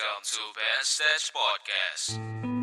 Welcome 0.00 0.22
to 0.24 0.38
Ben 0.54 0.82
Stage 0.82 1.32
Podcast. 1.34 2.59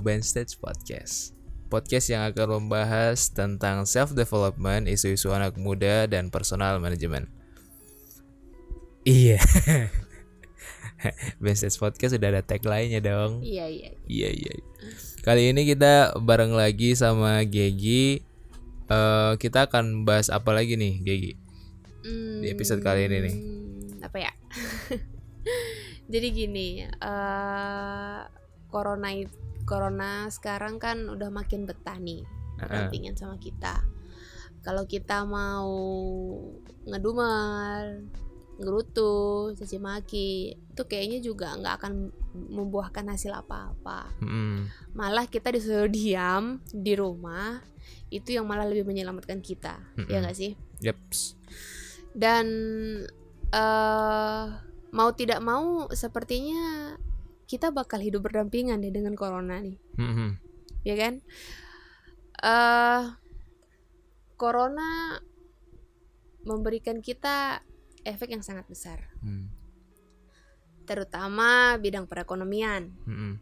To 0.00 0.08
Band 0.08 0.24
Stage 0.24 0.56
Podcast 0.56 1.36
Podcast 1.68 2.08
yang 2.08 2.24
akan 2.24 2.64
membahas 2.64 3.28
tentang 3.30 3.84
self-development, 3.84 4.88
isu-isu 4.88 5.28
anak 5.28 5.60
muda, 5.60 6.08
dan 6.08 6.32
personal 6.32 6.80
management 6.80 7.28
Iya 9.04 9.36
Band 11.44 11.56
Stage 11.60 11.76
Podcast 11.76 12.16
sudah 12.16 12.32
ada 12.32 12.40
tag 12.40 12.64
lainnya 12.64 13.04
dong 13.04 13.44
Iya 13.44 13.68
iya. 13.68 13.92
Iya 14.08 14.28
iya 14.32 14.52
Kali 15.20 15.52
ini 15.52 15.68
kita 15.68 16.16
bareng 16.16 16.56
lagi 16.56 16.96
sama 16.96 17.44
Gegi 17.44 18.24
Eh, 18.88 19.32
Kita 19.36 19.68
akan 19.68 20.08
bahas 20.08 20.32
apa 20.32 20.56
lagi 20.56 20.80
nih 20.80 20.96
Gegi? 21.04 21.32
Di 22.40 22.48
episode 22.48 22.80
kali 22.80 23.04
ini 23.04 23.16
nih. 23.20 23.34
Hmm, 23.36 24.08
Apa 24.08 24.16
ya? 24.16 24.32
Jadi 26.12 26.26
gini, 26.32 26.82
eh 26.88 28.20
corona 28.72 29.12
it- 29.12 29.49
corona 29.70 30.26
sekarang 30.26 30.82
kan 30.82 31.06
udah 31.06 31.30
makin 31.30 31.62
betah 31.62 31.94
nih 32.02 32.26
berdampingan 32.58 33.14
sama 33.14 33.38
kita. 33.38 33.86
Kalau 34.66 34.84
kita 34.84 35.24
mau 35.24 35.70
ngedumel, 36.84 38.04
ngerutu, 38.60 39.54
caci 39.56 39.78
maki, 39.80 40.58
itu 40.58 40.82
kayaknya 40.84 41.22
juga 41.22 41.56
nggak 41.56 41.74
akan 41.80 41.92
membuahkan 42.34 43.08
hasil 43.08 43.32
apa-apa. 43.32 44.10
Mm-mm. 44.20 44.68
Malah 44.92 45.30
kita 45.30 45.48
disuruh 45.54 45.88
diam 45.88 46.60
di 46.68 46.92
rumah, 46.92 47.64
itu 48.12 48.36
yang 48.36 48.44
malah 48.44 48.68
lebih 48.68 48.84
menyelamatkan 48.84 49.40
kita, 49.40 49.80
ya 49.96 50.20
Mm-mm. 50.20 50.20
nggak 50.26 50.36
sih? 50.36 50.52
Yeps 50.84 51.40
dan 52.14 52.46
eh 53.50 54.44
mau 54.90 55.10
tidak 55.14 55.38
mau 55.42 55.86
sepertinya 55.94 56.94
kita 57.50 57.74
bakal 57.74 57.98
hidup 57.98 58.22
berdampingan 58.22 58.78
deh 58.78 58.94
dengan 58.94 59.18
corona 59.18 59.58
nih 59.58 59.74
Mm-mm. 59.98 60.30
ya 60.86 60.94
kan 60.94 61.18
eh 62.40 63.02
corona 64.38 65.18
memberikan 66.40 67.02
kita 67.02 67.60
efek 68.06 68.30
yang 68.30 68.40
sangat 68.40 68.64
besar 68.64 69.02
Mm. 69.20 69.50
terutama 70.86 71.76
bidang 71.76 72.06
perekonomian 72.06 72.88
Mm-mm. 73.04 73.36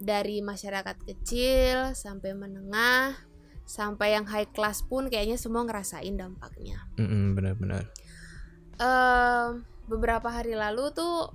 dari 0.00 0.42
masyarakat 0.42 0.96
kecil 1.04 1.94
sampai 1.94 2.34
menengah 2.34 3.14
sampai 3.64 4.12
yang 4.12 4.26
high 4.26 4.50
class 4.50 4.82
pun 4.82 5.06
kayaknya 5.06 5.38
semua 5.38 5.62
ngerasain 5.62 6.16
dampaknya 6.16 6.82
Mm-mm, 6.98 7.32
benar-benar. 7.32 7.86
eh 8.74 9.46
beberapa 9.86 10.26
hari 10.28 10.58
lalu 10.58 10.90
tuh 10.90 11.30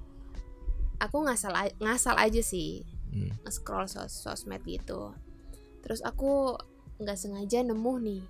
aku 0.99 1.17
ngasal 1.25 1.51
ngasal 1.79 2.15
aja 2.19 2.43
sih 2.43 2.83
Mm. 3.09 3.33
scroll 3.49 3.89
sos 3.89 4.21
sosmed 4.21 4.61
gitu 4.69 5.17
terus 5.81 6.05
aku 6.05 6.53
nggak 7.01 7.17
sengaja 7.17 7.65
nemu 7.65 7.93
nih 8.05 8.21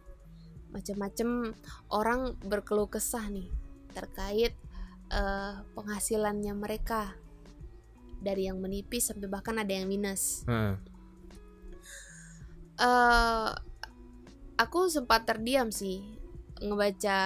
macem-macem 0.71 1.51
orang 1.91 2.39
berkeluh 2.39 2.87
kesah 2.87 3.27
nih 3.27 3.51
terkait 3.91 4.55
eh, 5.11 5.53
penghasilannya 5.75 6.55
mereka 6.55 7.11
dari 8.23 8.47
yang 8.47 8.63
menipis 8.63 9.11
sampai 9.11 9.27
bahkan 9.27 9.59
ada 9.59 9.67
yang 9.67 9.91
minus 9.91 10.47
Heeh. 10.47 10.79
eh 12.79 13.51
aku 14.55 14.87
sempat 14.87 15.27
terdiam 15.27 15.75
sih 15.75 16.03
ngebaca 16.59 17.19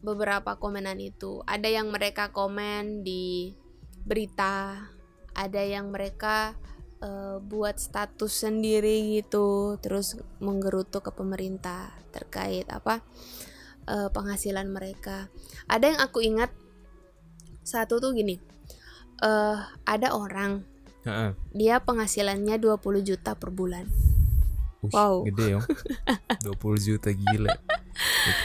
beberapa 0.00 0.56
komenan 0.56 0.96
itu. 0.96 1.44
Ada 1.44 1.68
yang 1.68 1.92
mereka 1.92 2.32
komen 2.32 3.04
di 3.04 3.52
berita, 4.04 4.88
ada 5.36 5.62
yang 5.62 5.92
mereka 5.92 6.56
eh, 7.00 7.38
buat 7.40 7.76
status 7.78 8.46
sendiri 8.46 9.20
gitu, 9.20 9.78
terus 9.80 10.18
menggerutu 10.42 11.00
ke 11.00 11.10
pemerintah 11.12 11.92
terkait 12.10 12.66
apa 12.68 13.04
eh, 13.88 14.08
penghasilan 14.12 14.68
mereka. 14.68 15.30
Ada 15.70 15.96
yang 15.96 16.00
aku 16.02 16.20
ingat 16.24 16.50
satu 17.64 18.00
tuh 18.00 18.16
gini, 18.16 18.40
eh 19.22 19.58
ada 19.84 20.08
orang 20.16 20.64
Heeh. 21.04 21.32
dia 21.54 21.80
penghasilannya 21.80 22.58
20 22.58 23.04
juta 23.04 23.36
per 23.36 23.52
bulan. 23.52 24.09
Ush, 24.80 24.92
Wow. 24.92 25.22
Gede 25.24 25.44
ya. 25.50 25.60
20 26.40 26.56
juta 26.88 27.10
gila. 27.10 27.52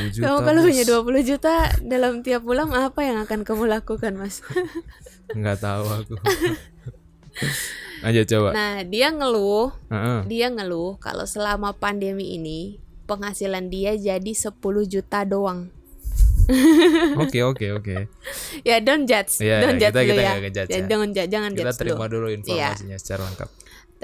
20 0.03 0.13
juta. 0.13 0.23
Kamu 0.25 0.37
kalau 0.41 0.61
punya 0.61 0.83
20 0.83 0.99
juta 1.25 1.53
dalam 1.81 2.13
tiap 2.21 2.41
bulan 2.41 2.67
apa 2.69 2.99
yang 3.01 3.17
akan 3.19 3.41
kamu 3.41 3.63
lakukan, 3.69 4.13
Mas? 4.13 4.43
Nggak 5.31 5.57
tahu 5.59 5.83
aku. 5.85 6.15
Aja 8.01 8.21
coba. 8.25 8.49
Nah, 8.51 8.83
dia 8.83 9.09
ngeluh, 9.09 9.71
Heeh. 9.87 10.19
dia 10.25 10.47
ngeluh 10.49 10.95
kalau 10.97 11.23
selama 11.23 11.71
pandemi 11.71 12.35
ini 12.35 12.77
penghasilan 13.05 13.67
dia 13.67 13.95
jadi 13.95 14.31
10 14.31 14.51
juta 14.85 15.23
doang. 15.23 15.71
Oke 17.17 17.41
oke 17.41 17.73
oke. 17.73 17.95
Ya 18.61 18.77
don't 18.77 19.03
judge, 19.03 19.41
Iya, 19.41 19.65
don't 19.65 19.81
iya, 19.81 19.89
judge 19.89 19.95
kita- 19.95 20.03
dulu 20.03 20.05
kita 20.05 20.21
ya. 20.21 20.29
nggak 20.29 20.41
ngejudge 20.43 20.69
Ya, 20.69 20.75
ya. 20.75 20.85
Jangan 20.85 21.09
judge, 21.09 21.31
jangan 21.31 21.51
Kita 21.51 21.61
judge 21.63 21.77
terima 21.79 22.05
dulu. 22.05 22.13
dulu 22.13 22.27
informasinya 22.29 22.97
secara 22.97 23.21
lengkap. 23.25 23.49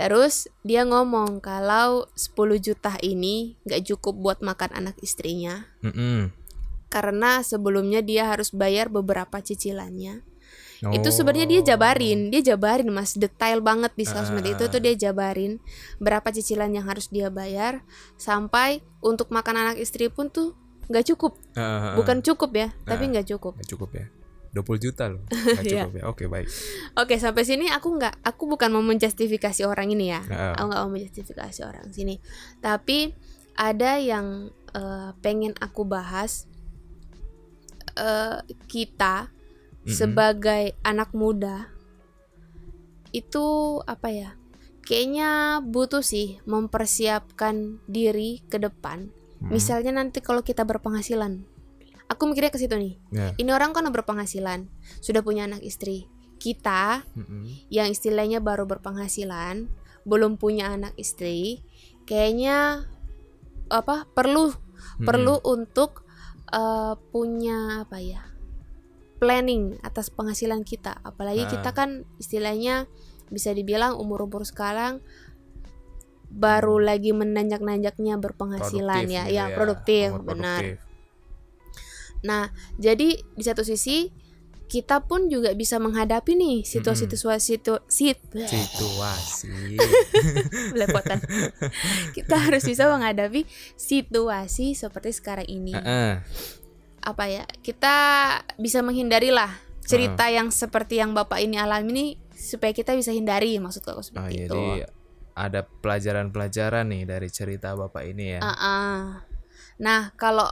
Terus 0.02 0.50
dia 0.66 0.82
ngomong 0.82 1.38
kalau 1.40 2.10
10 2.18 2.34
juta 2.58 2.98
ini 3.06 3.54
nggak 3.62 3.86
cukup 3.86 4.18
buat 4.18 4.40
makan 4.42 4.74
anak 4.74 4.98
istrinya 5.00 5.70
Mm-mm. 5.86 6.34
karena 6.90 7.46
sebelumnya 7.46 8.02
dia 8.02 8.26
harus 8.26 8.50
bayar 8.50 8.90
beberapa 8.90 9.38
cicilannya. 9.38 10.26
Itu 10.82 11.08
Oh. 11.08 11.14
sebenarnya 11.14 11.46
dia 11.46 11.62
jabarin, 11.62 12.34
dia 12.34 12.42
jabarin 12.42 12.90
Mas, 12.90 13.14
detail 13.14 13.62
banget 13.62 13.94
di 13.94 14.02
sosmed 14.02 14.42
Ah. 14.42 14.58
itu 14.58 14.66
tuh 14.66 14.82
dia 14.82 14.98
jabarin 14.98 15.62
berapa 16.02 16.26
cicilan 16.34 16.74
yang 16.74 16.90
harus 16.90 17.06
dia 17.06 17.30
bayar 17.30 17.86
sampai 18.18 18.82
untuk 19.06 19.30
makan 19.30 19.62
anak 19.62 19.78
istri 19.78 20.10
pun 20.10 20.34
tuh 20.34 20.58
nggak 20.90 21.14
cukup. 21.14 21.38
Heeh. 21.54 21.94
Bukan 21.94 22.26
cukup 22.26 22.50
ya, 22.52 22.74
tapi 22.84 23.06
Ah. 23.06 23.10
nggak 23.14 23.28
cukup. 23.30 23.54
Nggak 23.62 23.70
cukup 23.70 23.90
ya. 23.94 24.06
20 24.52 24.84
juta 24.84 25.08
loh. 25.08 25.24
Nggak 25.56 25.64
cukup 25.64 25.94
ya. 25.96 26.04
Oke 26.12 26.24
baik. 26.28 26.48
Oke, 27.00 27.16
sampai 27.16 27.48
sini 27.48 27.72
aku 27.72 27.96
nggak 27.96 28.20
aku 28.20 28.52
bukan 28.52 28.70
mau 28.76 28.84
menjustifikasi 28.84 29.64
orang 29.64 29.96
ini 29.96 30.12
ya. 30.12 30.22
Heeh. 30.28 30.54
Aku 30.60 30.66
nggak 30.68 30.82
mau 30.84 30.92
menjustifikasi 30.92 31.60
orang 31.64 31.88
sini. 31.96 32.20
Tapi 32.60 33.16
ada 33.56 33.96
yang 34.00 34.52
eh, 34.76 35.10
pengen 35.24 35.56
aku 35.60 35.88
bahas 35.88 36.52
eh, 37.96 38.44
kita 38.68 39.32
Mm-mm. 39.88 39.88
sebagai 39.88 40.76
anak 40.84 41.16
muda 41.16 41.72
itu 43.16 43.80
apa 43.88 44.12
ya? 44.12 44.30
Kayaknya 44.84 45.64
butuh 45.64 46.04
sih 46.04 46.44
mempersiapkan 46.44 47.80
diri 47.88 48.44
ke 48.52 48.60
depan. 48.60 49.08
Mm-mm. 49.40 49.56
Misalnya 49.56 49.96
nanti 49.96 50.20
kalau 50.20 50.44
kita 50.44 50.68
berpenghasilan. 50.68 51.48
Aku 52.12 52.28
mikirnya 52.28 52.52
ke 52.52 52.60
situ 52.60 52.76
nih. 52.76 53.00
Ya. 53.16 53.32
Ini 53.40 53.50
orang 53.56 53.72
kan 53.72 53.88
berpenghasilan, 53.88 54.68
sudah 55.00 55.24
punya 55.24 55.48
anak 55.48 55.64
istri. 55.64 56.12
Kita 56.36 57.08
Mm-mm. 57.16 57.72
yang 57.72 57.88
istilahnya 57.88 58.44
baru 58.44 58.68
berpenghasilan, 58.68 59.72
belum 60.04 60.36
punya 60.36 60.76
anak 60.76 60.92
istri, 61.00 61.64
kayaknya 62.04 62.84
apa 63.72 64.04
perlu 64.12 64.52
Mm-mm. 64.52 65.08
perlu 65.08 65.40
untuk 65.48 66.04
eh, 66.52 66.94
punya 67.16 67.88
apa 67.88 67.98
ya 68.04 68.22
planning 69.22 69.78
atas 69.86 70.10
penghasilan 70.12 70.66
kita. 70.66 71.00
Apalagi 71.06 71.46
Ah. 71.46 71.52
kita 71.54 71.70
kan 71.72 72.04
istilahnya 72.18 72.90
bisa 73.32 73.56
dibilang 73.56 73.96
umur 73.96 74.28
umur 74.28 74.44
sekarang 74.44 75.00
baru 76.28 76.80
lagi 76.80 77.12
menanjak-nanjaknya 77.16 78.16
berpenghasilan 78.20 79.04
Produktif 79.04 79.16
ya, 79.16 79.24
gitu 79.28 79.36
ya 79.36 79.46
produktif, 79.56 80.08
benar. 80.26 80.62
produktif. 80.64 80.91
Nah, 82.22 82.54
jadi 82.78 83.18
di 83.18 83.44
satu 83.44 83.66
sisi 83.66 84.10
kita 84.72 85.04
pun 85.04 85.28
juga 85.28 85.52
bisa 85.52 85.84
menghadapi 85.84 86.32
nih 86.32 86.58
situasi-situasi 86.64 87.60
situ, 87.60 87.76
sit, 87.92 88.24
Situasi. 88.32 89.76
belepotan. 90.72 91.20
kita 92.16 92.40
harus 92.40 92.64
bisa 92.64 92.88
menghadapi 92.88 93.44
situasi 93.76 94.72
seperti 94.72 95.12
sekarang 95.12 95.44
ini. 95.52 95.76
Heeh. 95.76 96.24
Apa 97.04 97.28
ya? 97.28 97.44
Kita 97.60 97.96
bisa 98.56 98.80
menghindari 98.80 99.28
lah 99.28 99.52
cerita 99.84 100.32
yang 100.32 100.48
seperti 100.56 101.04
yang 101.04 101.12
Bapak 101.12 101.44
ini 101.44 101.60
alami 101.60 101.90
ini 101.92 102.06
supaya 102.32 102.72
kita 102.72 102.96
bisa 102.96 103.12
hindari 103.12 103.60
maksud 103.60 103.84
aku 103.84 104.00
Oh, 104.00 104.06
seperti 104.06 104.48
itu. 104.48 104.56
jadi 104.56 104.88
ada 105.36 105.68
pelajaran-pelajaran 105.68 106.88
nih 106.88 107.04
dari 107.04 107.28
cerita 107.28 107.76
Bapak 107.76 108.08
ini 108.08 108.38
ya. 108.38 108.40
Ah-ah. 108.40 109.28
Nah, 109.84 110.16
kalau 110.16 110.48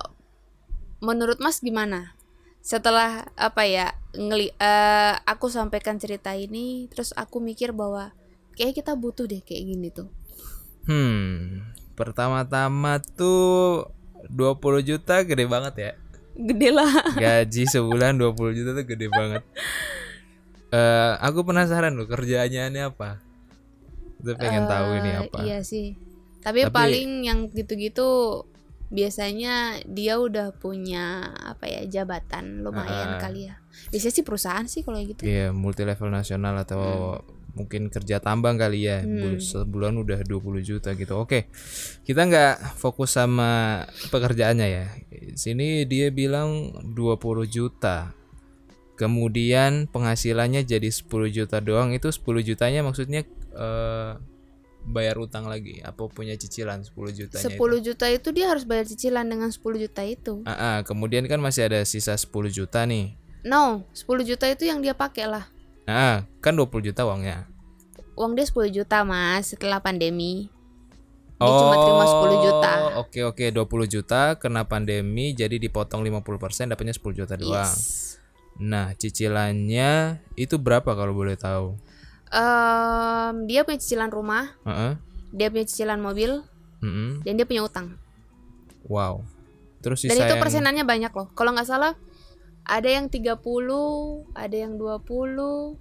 menurut 1.00 1.40
Mas 1.40 1.60
gimana? 1.60 2.14
Setelah 2.60 3.28
apa 3.34 3.64
ya 3.64 3.92
ngeli 4.12 4.52
eh, 4.52 5.14
aku 5.24 5.48
sampaikan 5.48 5.96
cerita 5.96 6.32
ini, 6.32 6.88
terus 6.88 7.16
aku 7.16 7.40
mikir 7.40 7.72
bahwa 7.72 8.12
kayak 8.54 8.76
kita 8.76 8.94
butuh 8.94 9.24
deh 9.24 9.40
kayak 9.40 9.64
gini 9.66 9.88
tuh. 9.90 10.12
Hmm, 10.84 11.64
pertama-tama 11.94 13.00
tuh 13.00 13.88
20 14.28 14.60
juta 14.82 15.24
gede 15.24 15.46
banget 15.46 15.76
ya. 15.78 15.92
Gede 16.36 16.70
lah. 16.72 16.92
Gaji 17.16 17.64
sebulan 17.66 18.16
20 18.16 18.36
juta 18.54 18.72
tuh 18.74 18.86
gede 18.86 19.08
banget. 19.08 19.44
Eh, 20.70 21.14
aku 21.18 21.42
penasaran 21.42 21.96
loh 21.96 22.06
kerjaannya 22.06 22.70
ini 22.70 22.82
apa. 22.84 23.18
Tuh 24.20 24.36
pengen 24.36 24.68
tahu 24.68 24.88
ini 25.00 25.10
Eh, 25.10 25.20
apa. 25.26 25.38
Iya 25.42 25.60
sih. 25.64 25.96
Tapi, 26.40 26.68
Tapi- 26.68 26.76
paling 26.76 27.10
yang 27.24 27.40
gitu-gitu 27.50 28.44
biasanya 28.90 29.54
dia 29.86 30.18
udah 30.18 30.50
punya 30.52 31.30
apa 31.40 31.66
ya 31.66 31.86
jabatan 31.86 32.62
lumayan 32.62 33.16
Ah. 33.16 33.20
kali 33.20 33.46
ya. 33.46 33.62
Biasanya 33.90 34.14
sih 34.14 34.26
perusahaan 34.26 34.66
sih 34.66 34.82
kalau 34.82 34.98
gitu. 35.00 35.22
Iya, 35.24 35.54
multi 35.54 35.86
level 35.86 36.10
nasional 36.10 36.58
atau 36.58 37.18
mungkin 37.50 37.90
kerja 37.90 38.18
tambang 38.18 38.58
kali 38.58 38.86
ya. 38.86 39.02
Bu- 39.02 39.38
Sebulan 39.38 39.94
udah 39.96 40.22
20 40.22 40.62
juta 40.62 40.94
gitu. 40.94 41.14
Oke. 41.16 41.50
Kita 42.02 42.26
nggak 42.26 42.78
fokus 42.78 43.14
sama 43.14 43.84
pekerjaannya 44.10 44.68
ya. 44.68 44.86
Sini 45.34 45.86
dia 45.86 46.10
bilang 46.10 46.74
20 46.94 47.46
juta. 47.46 48.14
Kemudian 48.96 49.88
penghasilannya 49.88 50.66
jadi 50.66 50.90
10 50.90 51.08
juta 51.30 51.62
doang. 51.62 51.96
Itu 51.96 52.12
10 52.12 52.44
jutanya 52.44 52.84
maksudnya 52.84 53.24
eh, 53.54 54.12
bayar 54.86 55.20
utang 55.20 55.46
lagi 55.46 55.84
apa 55.84 56.08
punya 56.10 56.34
cicilan 56.40 56.82
10 56.82 56.96
jutanya 57.14 57.46
10 57.46 57.56
itu. 57.56 57.78
juta 57.92 58.06
itu 58.10 58.30
dia 58.32 58.50
harus 58.50 58.64
bayar 58.64 58.86
cicilan 58.88 59.28
dengan 59.28 59.52
10 59.52 59.62
juta 59.78 60.02
itu. 60.02 60.42
Ah, 60.48 60.54
ah, 60.54 60.78
kemudian 60.88 61.28
kan 61.28 61.38
masih 61.44 61.68
ada 61.68 61.84
sisa 61.84 62.16
10 62.16 62.30
juta 62.50 62.84
nih. 62.88 63.14
No, 63.46 63.88
10 63.96 64.24
juta 64.28 64.46
itu 64.48 64.68
yang 64.68 64.84
dia 64.84 64.96
pakai 64.96 65.28
lah. 65.30 65.46
Nah, 65.90 66.28
kan 66.44 66.54
20 66.54 66.92
juta 66.92 67.08
uangnya. 67.08 67.50
Uang 68.20 68.36
dia 68.36 68.44
10 68.44 68.68
juta, 68.70 69.08
Mas, 69.08 69.56
setelah 69.56 69.80
pandemi. 69.80 70.52
Dia 71.40 71.48
cuma 71.56 71.76
terima 71.80 72.06
10 72.06 72.46
juta. 72.46 72.72
Oh, 73.00 73.08
Oke 73.08 73.24
oke 73.24 73.46
20 73.48 73.88
juta 73.88 74.36
kena 74.36 74.68
pandemi 74.68 75.32
jadi 75.32 75.56
dipotong 75.56 76.04
50% 76.04 76.76
dapatnya 76.76 76.92
10 76.92 77.16
juta 77.16 77.34
doang. 77.40 77.64
Yes. 77.64 78.20
Nah, 78.60 78.92
cicilannya 78.92 80.20
itu 80.36 80.60
berapa 80.60 80.92
kalau 80.92 81.16
boleh 81.16 81.40
tahu? 81.40 81.80
Em, 82.30 83.46
dia 83.46 83.66
punya 83.66 83.78
cicilan 83.78 84.10
rumah, 84.10 84.54
Heeh. 84.64 84.94
dia 85.32 85.50
punya 85.50 85.66
cicilan 85.66 85.98
mobil, 85.98 86.46
Mm-mm. 86.80 87.26
dan 87.26 87.34
dia 87.34 87.46
punya 87.46 87.66
utang. 87.66 87.98
Wow. 88.86 89.26
Terus 89.80 90.06
Dan 90.06 90.14
sisa 90.14 90.24
itu 90.24 90.34
yang- 90.36 90.44
persenannya 90.44 90.84
banyak 90.84 91.10
loh. 91.10 91.28
Kalau 91.34 91.52
nggak 91.52 91.66
salah 91.66 91.94
ada 92.64 92.86
yang 92.86 93.10
30, 93.10 94.22
ada 94.34 94.54
yang 94.54 94.78
20, 94.78 95.74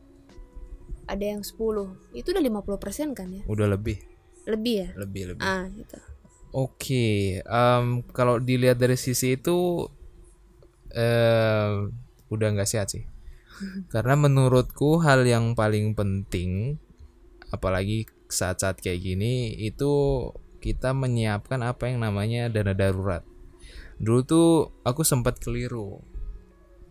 ada 1.04 1.24
yang 1.24 1.44
10. 1.44 1.92
Itu 2.12 2.32
udah 2.32 2.40
50% 2.40 3.12
kan 3.12 3.28
ya? 3.28 3.42
udah 3.44 3.68
lebih, 3.68 4.00
Lebih 4.48 4.74
ya? 4.74 4.88
lebih 4.96 5.22
lebih. 5.34 5.44
Ah, 5.44 5.68
gitu. 5.68 5.96
Oke, 6.48 7.44
em, 7.44 7.84
kalau 8.08 8.40
dilihat 8.40 8.80
dari 8.80 8.96
sisi 8.96 9.36
itu 9.36 9.84
em, 10.88 11.92
udah 12.28 12.48
nggak 12.56 12.64
sehat 12.66 12.88
sih. 12.88 13.04
Karena 13.92 14.14
menurutku 14.14 15.00
hal 15.02 15.24
yang 15.26 15.54
paling 15.58 15.94
penting, 15.96 16.76
apalagi 17.50 18.06
saat-saat 18.28 18.78
kayak 18.78 19.02
gini, 19.02 19.56
itu 19.56 20.26
kita 20.58 20.92
menyiapkan 20.92 21.62
apa 21.62 21.88
yang 21.88 22.02
namanya 22.02 22.50
dana 22.50 22.74
darurat. 22.74 23.22
Dulu 23.98 24.20
tuh 24.26 24.48
aku 24.82 25.02
sempat 25.02 25.40
keliru, 25.42 26.02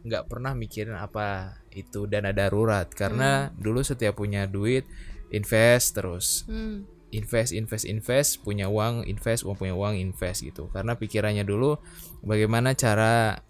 nggak 0.07 0.31
pernah 0.31 0.55
mikirin 0.55 0.95
apa 0.95 1.59
itu 1.75 2.07
dana 2.07 2.31
darurat 2.31 2.87
karena 2.87 3.51
dulu 3.59 3.83
setiap 3.83 4.17
punya 4.17 4.47
duit 4.47 4.87
invest 5.35 5.99
terus 5.99 6.47
Hmm. 6.47 6.87
invest 7.11 7.51
invest 7.51 7.83
invest 7.83 8.39
punya 8.43 8.71
uang 8.71 9.03
invest 9.03 9.43
uang 9.43 9.59
punya 9.59 9.75
uang 9.75 9.99
invest 9.99 10.47
gitu 10.47 10.71
karena 10.71 10.95
pikirannya 10.95 11.43
dulu 11.43 11.75
bagaimana 12.23 12.71
cara 12.71 13.43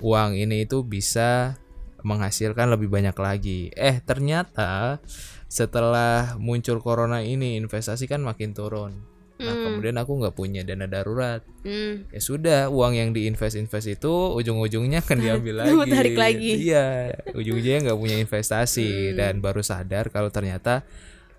uang 0.00 0.38
ini 0.40 0.64
itu 0.64 0.80
bisa 0.80 1.60
menghasilkan 2.00 2.70
lebih 2.70 2.86
banyak 2.86 3.14
lagi 3.14 3.70
eh 3.72 3.98
ternyata 3.98 5.02
setelah 5.46 6.36
muncul 6.36 6.78
corona 6.78 7.20
ini 7.20 7.56
investasi 7.56 8.04
kan 8.04 8.20
makin 8.20 8.52
turun 8.52 8.92
nah 9.38 9.54
Hmm. 9.54 9.64
kemudian 9.70 9.94
aku 9.94 10.18
nggak 10.18 10.34
punya 10.34 10.66
dana 10.66 10.84
darurat 10.84 11.46
Hmm. 11.62 12.10
ya 12.10 12.18
sudah 12.18 12.60
uang 12.66 12.92
yang 12.92 13.10
diinvest 13.14 13.54
invest 13.54 13.86
itu 13.88 14.10
ujung-ujungnya 14.34 14.98
kan 15.00 15.14
diambil 15.16 15.54
lagi 15.62 15.78
Tarik 15.88 16.18
lagi. 16.18 16.52
iya 16.66 17.14
ujung-ujungnya 17.30 17.86
nggak 17.86 17.98
punya 17.98 18.16
Hmm. 18.18 18.24
investasi 18.26 19.14
dan 19.14 19.38
baru 19.38 19.62
sadar 19.62 20.10
kalau 20.10 20.28
ternyata 20.28 20.82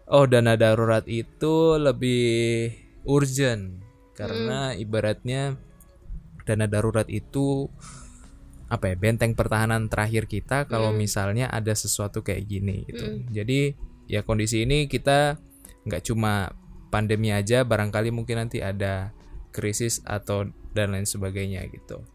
oh 0.08 0.24
dana 0.26 0.56
darurat 0.56 1.04
itu 1.06 1.76
lebih 1.76 2.72
urgent 3.04 3.84
karena 4.16 4.72
Hmm. 4.72 4.80
ibaratnya 4.80 5.42
dana 6.44 6.66
darurat 6.66 7.06
itu 7.06 7.68
apa 8.70 8.94
ya 8.94 8.96
benteng 8.96 9.34
pertahanan 9.34 9.90
terakhir 9.90 10.30
kita 10.30 10.70
kalau 10.70 10.94
Hmm. 10.94 11.02
misalnya 11.02 11.50
ada 11.50 11.74
sesuatu 11.74 12.22
kayak 12.22 12.46
gini 12.46 12.86
gitu 12.86 13.26
jadi 13.34 13.74
ya 14.06 14.22
kondisi 14.22 14.64
ini 14.64 14.86
kita 14.86 15.42
nggak 15.90 16.06
cuma 16.06 16.54
pandemi 16.90 17.34
aja 17.34 17.66
barangkali 17.66 18.14
mungkin 18.14 18.46
nanti 18.46 18.62
ada 18.62 19.10
krisis 19.50 20.02
atau 20.06 20.46
dan 20.78 20.94
lain 20.94 21.10
sebagainya 21.10 21.66
gitu 21.70 22.06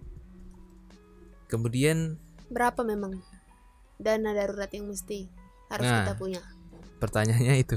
kemudian 1.48 2.18
Berapa 2.44 2.86
memang 2.86 3.18
dana 3.98 4.30
darurat 4.30 4.70
yang 4.70 4.86
mesti 4.86 5.26
harus 5.72 5.86
Nah. 5.86 6.06
kita 6.06 6.14
punya? 6.14 6.40
Pertanyaannya 7.04 7.54
itu 7.58 7.76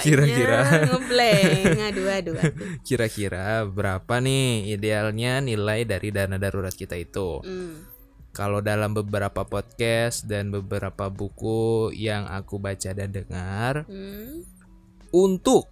Kira-kira. 0.00 0.88
ngeblank. 0.88 1.76
Aduh, 1.92 2.08
aduh, 2.08 2.34
kira-kira 2.82 3.64
berapa 3.64 4.14
nih 4.18 4.72
idealnya 4.72 5.38
nilai 5.38 5.84
dari 5.84 6.08
dana 6.10 6.36
darurat 6.36 6.72
kita 6.72 6.96
itu 6.96 7.40
Hmm. 7.40 7.84
kalau 8.30 8.58
dalam 8.58 8.92
beberapa 8.92 9.44
podcast 9.44 10.26
dan 10.26 10.50
beberapa 10.50 11.06
buku 11.06 11.92
yang 11.92 12.26
aku 12.26 12.58
baca 12.58 12.90
dan 12.90 13.10
dengar 13.10 13.86
Hmm. 13.86 14.42
untuk 15.10 15.70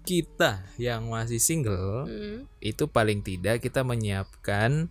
kita 0.00 0.64
yang 0.76 1.08
masih 1.08 1.38
single 1.38 2.06
Hmm. 2.06 2.38
itu 2.58 2.86
paling 2.86 3.20
tidak 3.20 3.60
kita 3.60 3.82
menyiapkan 3.82 4.88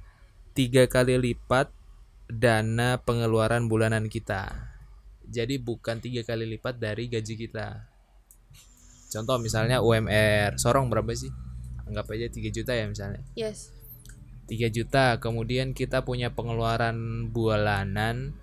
tiga 0.51 0.85
kali 0.85 1.17
lipat 1.17 1.71
dana 2.27 3.01
pengeluaran 3.01 3.65
bulanan 3.65 4.05
kita 4.05 4.68
jadi 5.29 5.55
bukan 5.57 6.01
tiga 6.01 6.25
kali 6.25 6.49
lipat 6.49 6.77
dari 6.77 7.05
gaji 7.05 7.37
kita 7.37 7.85
contoh 9.09 9.37
misalnya 9.37 9.81
UMR 9.81 10.57
sorong 10.57 10.89
berapa 10.89 11.09
sih 11.13 11.29
anggap 11.85 12.05
aja 12.13 12.29
3 12.29 12.49
juta 12.53 12.73
ya 12.73 12.85
misalnya 12.85 13.21
Yes. 13.33 13.73
3 14.45 14.69
juta 14.69 15.17
kemudian 15.17 15.73
kita 15.73 16.01
punya 16.01 16.29
pengeluaran 16.29 17.29
bulanan 17.29 18.33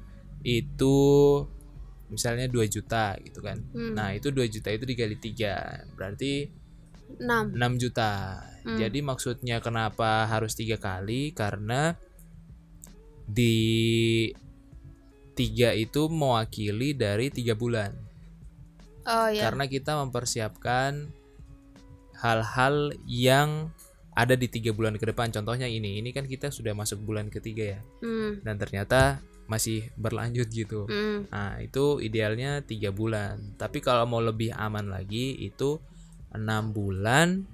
itu 0.43 0.95
misalnya 2.07 2.47
2 2.47 2.67
juta 2.67 3.15
gitu 3.23 3.43
kan 3.43 3.63
Hmm. 3.71 3.95
nah 3.95 4.11
itu 4.11 4.31
2 4.31 4.47
juta 4.47 4.71
itu 4.71 4.83
dikali 4.83 5.19
3 5.19 5.95
berarti 5.95 6.51
6. 7.23 7.55
6 7.55 7.83
juta 7.83 8.43
Hmm. 8.67 8.79
jadi 8.79 8.99
maksudnya 8.99 9.63
kenapa 9.63 10.27
harus 10.27 10.59
tiga 10.59 10.75
kali 10.75 11.31
karena 11.31 11.95
di 13.27 13.55
tiga 15.37 15.71
itu 15.71 16.09
mewakili 16.09 16.91
dari 16.91 17.29
tiga 17.29 17.53
bulan 17.53 17.93
Oh 19.05 19.29
ya. 19.29 19.47
karena 19.47 19.69
kita 19.69 20.01
mempersiapkan 20.01 21.07
hal-hal 22.17 22.97
yang 23.05 23.71
ada 24.11 24.33
di 24.33 24.49
tiga 24.49 24.73
bulan 24.73 24.97
ke 24.97 25.05
depan 25.05 25.29
contohnya 25.29 25.69
ini 25.69 26.01
ini 26.01 26.11
kan 26.11 26.25
kita 26.25 26.49
sudah 26.49 26.73
masuk 26.73 27.05
bulan 27.05 27.29
ketiga 27.29 27.77
ya 27.77 27.81
Hmm. 28.01 28.41
dan 28.41 28.57
ternyata 28.57 29.21
masih 29.47 29.93
berlanjut 29.95 30.49
gitu 30.49 30.89
Hmm. 30.89 31.29
nah 31.29 31.61
itu 31.61 32.01
idealnya 32.01 32.65
tiga 32.65 32.91
bulan 32.91 33.55
tapi 33.55 33.79
kalau 33.79 34.09
mau 34.09 34.19
lebih 34.19 34.51
aman 34.51 34.89
lagi 34.89 35.37
itu 35.39 35.79
enam 36.33 36.73
bulan 36.73 37.45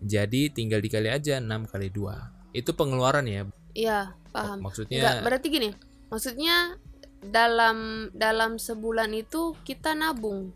jadi 0.00 0.50
tinggal 0.50 0.80
dikali 0.80 1.06
aja 1.06 1.38
6 1.38 1.46
kali 1.68 1.86
dua 1.86 2.32
itu 2.50 2.72
pengeluaran 2.72 3.22
ya 3.24 3.46
Iya, 3.72 4.12
paham. 4.28 4.60
maksudnya 4.60 4.98
Enggak, 5.00 5.16
berarti 5.24 5.46
gini. 5.48 5.70
Maksudnya 6.12 6.76
dalam 7.22 8.10
dalam 8.12 8.58
sebulan 8.58 9.14
itu 9.14 9.54
kita 9.62 9.94
nabung. 9.94 10.50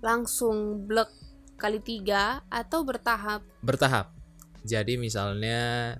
Langsung 0.00 0.86
blek 0.86 1.10
kali 1.56 1.80
tiga 1.80 2.44
atau 2.46 2.84
bertahap. 2.84 3.42
bertahap. 3.64 4.12
Jadi 4.66 4.98
misalnya 4.98 5.94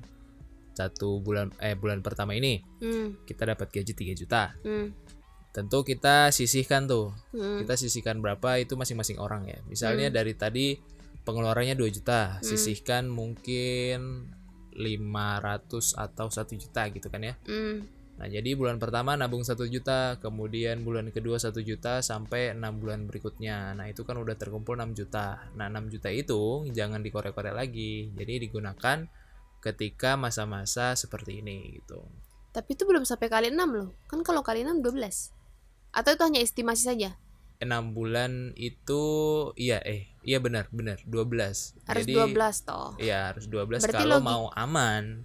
satu 0.77 1.25
bulan 1.25 1.49
eh 1.57 1.73
bulan 1.73 2.05
pertama 2.05 2.37
ini 2.37 2.61
Hmm, 2.79 3.17
kita 3.25 3.49
dapat 3.49 3.73
gaji 3.73 3.93
3 3.97 4.13
juta. 4.13 4.53
Hmm, 4.61 4.93
tentu 5.51 5.81
kita 5.83 6.29
sisihkan 6.29 6.85
tuh. 6.85 7.17
Hmm, 7.33 7.65
kita 7.65 7.75
sisihkan 7.75 8.21
berapa 8.21 8.61
itu 8.61 8.77
masing-masing 8.77 9.17
orang 9.17 9.49
ya. 9.49 9.59
Misalnya 9.67 10.13
Hmm. 10.13 10.17
dari 10.21 10.35
tadi 10.37 10.67
pengeluarannya 11.25 11.75
2 11.75 11.89
juta 11.89 12.37
Hmm. 12.37 12.45
sisihkan 12.45 13.09
mungkin 13.09 14.29
500 14.77 15.97
atau 15.97 16.29
1 16.29 16.55
juta 16.61 16.85
gitu 16.93 17.09
kan 17.09 17.25
ya. 17.25 17.35
Hmm, 17.49 17.89
Nah, 18.17 18.33
jadi 18.33 18.57
bulan 18.57 18.81
pertama 18.81 19.13
nabung 19.13 19.45
1 19.45 19.69
juta, 19.69 20.17
kemudian 20.25 20.81
bulan 20.81 21.13
kedua 21.13 21.37
1 21.37 21.61
juta 21.61 22.01
sampai 22.01 22.57
6 22.57 22.81
bulan 22.81 23.05
berikutnya. 23.05 23.77
Nah, 23.77 23.93
itu 23.93 24.09
kan 24.09 24.17
udah 24.17 24.33
terkumpul 24.41 24.73
6 24.73 24.97
juta. 24.97 25.53
Nah, 25.53 25.69
6 25.69 25.93
juta 25.93 26.09
itu 26.09 26.65
jangan 26.73 27.05
dikorek-korek 27.05 27.53
lagi. 27.53 28.09
Jadi 28.17 28.49
digunakan 28.49 29.05
ketika 29.61 30.17
masa-masa 30.17 30.97
seperti 30.97 31.45
ini 31.45 31.77
gitu. 31.77 32.01
Tapi 32.57 32.73
itu 32.73 32.89
belum 32.89 33.05
sampai 33.05 33.29
kali 33.29 33.47
6 33.53 33.69
loh. 33.69 33.93
Kan 34.09 34.25
kalau 34.25 34.41
kali 34.41 34.65
6 34.65 34.81
12. 34.81 35.37
Atau 35.93 36.17
itu 36.17 36.23
hanya 36.25 36.41
estimasi 36.41 36.89
saja? 36.89 37.21
6 37.61 37.97
bulan 37.97 38.53
itu 38.53 39.01
iya 39.57 39.81
eh 39.81 40.13
iya 40.25 40.41
benar 40.41 40.69
benar 40.73 41.01
12. 41.05 41.77
Harus 41.89 42.05
jadi 42.05 42.15
12 42.33 42.69
toh. 42.69 42.93
iya 43.01 43.33
harus 43.33 43.49
12 43.49 43.81
Berarti 43.81 43.97
kalau 43.97 44.21
logi- 44.21 44.29
mau 44.29 44.45
aman. 44.53 45.25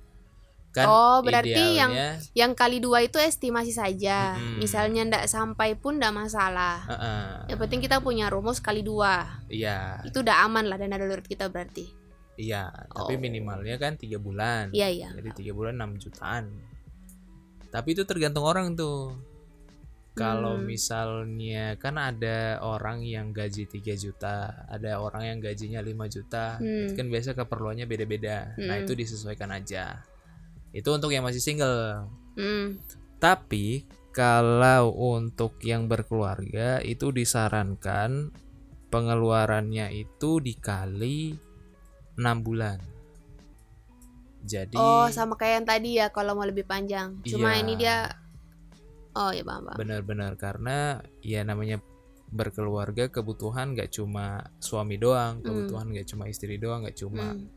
Kan 0.71 0.87
Oh, 0.87 1.19
berarti 1.19 1.51
yang- 1.75 1.91
idealnya, 1.91 2.09
Yang 2.31 2.51
kali 2.55 2.77
dua 2.79 3.03
itu 3.03 3.19
estimasi 3.19 3.71
saja. 3.71 4.39
Mm-mm. 4.39 4.55
Misalnya 4.57 5.03
ndak 5.03 5.27
sampai 5.27 5.75
pun 5.75 5.99
ndak 5.99 6.15
masalah. 6.15 6.79
Heeh, 6.87 7.51
Yang 7.51 7.59
penting 7.59 7.79
kita 7.81 7.99
punya 7.99 8.31
rumus 8.31 8.63
kali 8.63 8.79
dua. 8.79 9.43
iya 9.47 9.99
Itu 10.01 10.23
udah 10.23 10.47
aman 10.47 10.65
lah 10.65 10.79
dana 10.79 10.95
darurat 10.95 11.21
kita 11.21 11.51
berarti. 11.51 11.91
Iya, 12.39 12.71
tapi 12.87 13.13
Oh. 13.13 13.19
minimalnya 13.19 13.75
kan 13.75 13.95
tiga 13.95 14.15
bulan. 14.15 14.71
Iya 14.71 14.87
iya. 14.87 15.09
Jadi 15.11 15.29
tiga 15.35 15.51
bulan 15.51 15.75
6 15.75 15.99
jutaan. 15.99 16.47
Tapi 17.67 17.91
itu 17.91 18.03
tergantung 18.03 18.43
orang 18.43 18.71
tuh. 18.73 19.15
Kalau 20.11 20.55
Hmm. 20.55 20.65
misalnya 20.65 21.75
kan 21.77 21.95
ada 21.95 22.59
orang 22.59 22.99
yang 22.99 23.31
gaji 23.31 23.63
3 23.65 23.91
juta, 23.93 24.67
ada 24.67 24.99
orang 24.99 25.23
yang 25.25 25.39
gajinya 25.39 25.79
5 25.79 26.03
juta. 26.05 26.55
Itu 26.57 26.91
Hmm. 26.91 26.97
kan 26.97 27.07
biasa 27.07 27.29
keperluannya 27.33 27.85
beda-beda. 27.85 28.55
Nah, 28.57 28.75
Hmm. 28.75 28.83
itu 28.83 28.91
disesuaikan 28.93 29.51
aja. 29.51 30.03
Itu 30.71 30.95
untuk 30.95 31.11
yang 31.11 31.23
masih 31.23 31.39
single. 31.39 32.07
Hmm. 32.35 32.79
Tapi 33.19 33.85
kalau 34.11 34.91
untuk 34.91 35.59
yang 35.63 35.87
berkeluarga 35.87 36.79
itu 36.81 37.11
disarankan 37.11 38.31
pengeluarannya 38.91 39.87
itu 39.95 40.43
dikali 40.43 41.35
6 42.19 42.43
bulan. 42.43 42.79
Jadi 44.41 44.73
Oh, 44.75 45.05
sama 45.13 45.37
kayak 45.37 45.53
yang 45.63 45.67
tadi 45.69 45.89
ya 46.01 46.09
kalau 46.09 46.33
mau 46.33 46.43
lebih 46.43 46.65
panjang. 46.65 47.21
Cuma 47.23 47.53
Iya. 47.55 47.61
ini 47.61 47.73
dia 47.77 47.97
Oh, 49.11 49.29
ya 49.29 49.43
paham. 49.43 49.75
benar-benar 49.75 50.35
karena 50.35 50.99
ya 51.19 51.43
namanya 51.43 51.83
berkeluarga 52.31 53.11
kebutuhan 53.11 53.75
gak 53.75 53.91
cuma 53.91 54.39
suami 54.57 54.95
doang, 54.95 55.39
Hmm. 55.39 55.45
kebutuhan 55.45 55.91
gak 55.91 56.07
cuma 56.07 56.31
istri 56.31 56.55
doang, 56.55 56.87
gak 56.87 56.95
cuma 56.95 57.35
Hmm. 57.35 57.47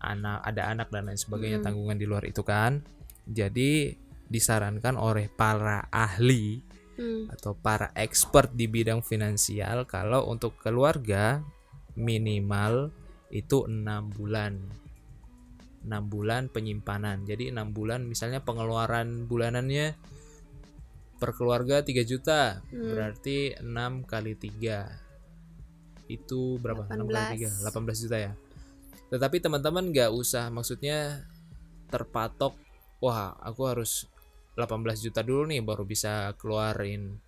Anak 0.00 0.40
ada 0.42 0.72
anak 0.72 0.88
dan 0.88 1.06
lain 1.06 1.20
sebagainya 1.20 1.60
Hmm. 1.60 1.66
tanggungan 1.68 1.98
di 2.00 2.06
luar 2.08 2.24
itu 2.24 2.40
kan. 2.40 2.80
Jadi 3.24 3.92
disarankan 4.26 4.94
oleh 4.96 5.28
para 5.28 5.86
ahli 5.88 6.62
Hmm. 6.94 7.32
atau 7.32 7.56
para 7.56 7.88
expert 7.96 8.52
di 8.52 8.68
bidang 8.68 9.00
finansial 9.00 9.88
kalau 9.88 10.28
untuk 10.28 10.60
keluarga 10.60 11.40
minimal 11.96 12.92
itu 13.30 13.64
enam 13.64 14.12
bulan 14.12 14.60
6 15.80 16.12
bulan 16.12 16.52
penyimpanan 16.52 17.24
jadi 17.24 17.56
enam 17.56 17.72
bulan 17.72 18.04
misalnya 18.04 18.44
pengeluaran 18.44 19.24
bulanannya 19.24 19.96
per 21.16 21.32
keluarga 21.32 21.80
3 21.80 22.04
juta 22.04 22.60
Hmm. 22.68 22.92
berarti 22.92 23.56
6 23.64 24.04
kali 24.04 24.36
3 24.36 24.92
itu 26.04 26.60
berapa 26.60 26.84
6 26.84 27.08
kali 27.08 27.48
3 27.48 27.48
18. 27.64 27.64
18 27.64 28.02
juta 28.04 28.16
ya 28.20 28.32
tetapi 29.10 29.42
teman-teman 29.42 29.90
nggak 29.90 30.14
usah 30.14 30.48
maksudnya 30.54 31.26
terpatok 31.90 32.54
wah 33.02 33.34
aku 33.42 33.62
harus 33.66 34.06
18 34.54 34.70
juta 35.02 35.20
dulu 35.26 35.50
nih 35.50 35.60
baru 35.66 35.82
bisa 35.82 36.32
keluarin 36.38 37.18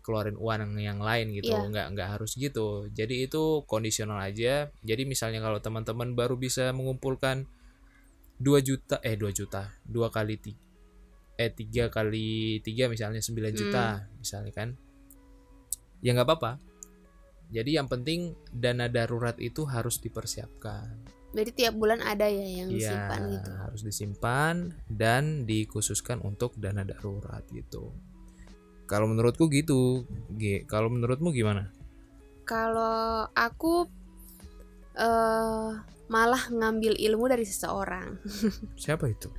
keluarin 0.00 0.36
uang 0.36 0.80
yang 0.80 1.00
lain 1.00 1.32
gitu. 1.32 1.52
Iya. 1.52 1.68
nggak 1.68 1.86
nggak 1.96 2.08
harus 2.18 2.36
gitu. 2.36 2.88
Jadi 2.92 3.28
itu 3.28 3.64
kondisional 3.68 4.20
aja. 4.20 4.68
Jadi 4.84 5.02
misalnya 5.04 5.40
kalau 5.44 5.60
teman-teman 5.60 6.16
baru 6.16 6.40
bisa 6.40 6.72
mengumpulkan 6.72 7.48
2 8.40 8.60
juta 8.64 8.96
eh 9.04 9.20
2 9.20 9.36
juta 9.36 9.68
dua 9.84 10.08
kali 10.08 10.40
tiga 10.40 10.60
eh 11.36 11.52
tiga 11.52 11.92
kali 11.92 12.60
tiga 12.64 12.88
misalnya 12.88 13.20
9 13.20 13.36
juta 13.52 14.08
misalnya 14.20 14.52
kan. 14.52 14.68
Ya 16.00 16.16
nggak 16.16 16.28
apa-apa 16.28 16.69
jadi 17.50 17.82
yang 17.82 17.86
penting 17.86 18.32
dana 18.48 18.86
darurat 18.86 19.34
itu 19.38 19.66
harus 19.66 19.98
dipersiapkan 19.98 21.20
Berarti 21.30 21.52
tiap 21.54 21.78
bulan 21.78 22.02
ada 22.02 22.26
ya 22.26 22.42
yang 22.42 22.74
Iya, 22.74 22.74
disimpan 22.74 23.20
gitu. 23.30 23.50
harus 23.54 23.80
disimpan 23.86 24.54
dan 24.90 25.46
dikhususkan 25.46 26.18
untuk 26.26 26.58
dana 26.58 26.82
darurat 26.82 27.46
gitu. 27.54 27.94
Kalau 28.90 29.06
menurutku 29.06 29.46
gitu, 29.46 30.02
G. 30.34 30.66
Kalau 30.66 30.90
menurutmu 30.90 31.30
gimana? 31.30 31.70
Kalau 32.42 33.30
aku 33.30 33.86
eh 34.98 35.70
malah 36.10 36.42
ngambil 36.50 36.98
ilmu 36.98 37.30
dari 37.30 37.46
seseorang. 37.46 38.18
Siapa 38.82 39.06
itu? 39.06 39.30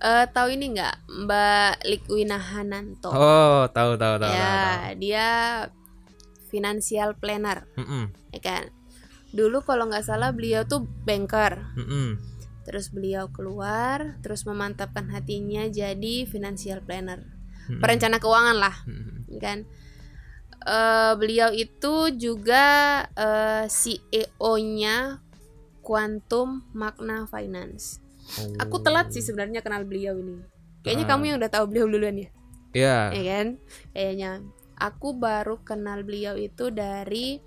Eh 0.00 0.24
tahu 0.32 0.48
ini 0.56 0.72
nggak 0.72 0.96
Mbak 1.28 1.74
Likwina 1.92 2.40
Hananto? 2.40 3.12
Oh, 3.12 3.68
tahu 3.68 4.00
tahu 4.00 4.16
tahu. 4.16 4.32
ya, 4.32 4.48
tahu, 4.48 4.96
dia 4.96 5.28
financial 6.52 7.16
planner, 7.16 7.64
tahu. 7.72 7.80
Mm-mm, 7.80 8.04
ya 8.30 8.40
kan? 8.44 8.64
Dulu 9.32 9.64
kalau 9.64 9.88
nggak 9.88 10.04
salah 10.04 10.28
beliau 10.30 10.62
tuh 10.62 10.84
banker. 10.84 11.64
mm-mm, 11.74 12.20
Terus 12.62 12.92
beliau 12.92 13.26
keluar, 13.26 14.20
terus 14.20 14.44
memantapkan 14.44 15.08
hatinya 15.08 15.64
jadi 15.66 16.28
financial 16.28 16.84
planner, 16.84 17.24
mm-mm, 17.66 17.80
perencana 17.80 18.20
keuangan 18.20 18.56
lah, 18.60 18.76
mm-mm. 18.84 19.40
kan? 19.40 19.64
Eh, 20.62 21.12
beliau 21.16 21.50
itu 21.50 21.94
juga 22.14 22.64
eh, 23.08 23.66
CEO-nya 23.66 25.18
Quantum 25.82 26.62
Magna 26.70 27.26
Finance. 27.26 27.98
Aku 28.56 28.78
telat 28.78 29.10
sih 29.10 29.18
sebenarnya 29.18 29.58
kenal 29.60 29.82
beliau 29.82 30.14
ini. 30.14 30.38
Kayaknya 30.82 31.04
Ah. 31.04 31.10
kamu 31.10 31.22
yang 31.26 31.38
udah 31.42 31.50
tahu 31.50 31.64
beliau 31.66 31.86
duluan 31.86 32.14
ya, 32.14 32.28
Ya. 32.72 32.96
ya 33.10 33.22
kan? 33.26 33.46
Kayaknya 33.90 34.30
aku 34.82 35.14
baru 35.14 35.62
kenal 35.62 36.02
beliau 36.02 36.34
itu 36.34 36.74
dari 36.74 37.38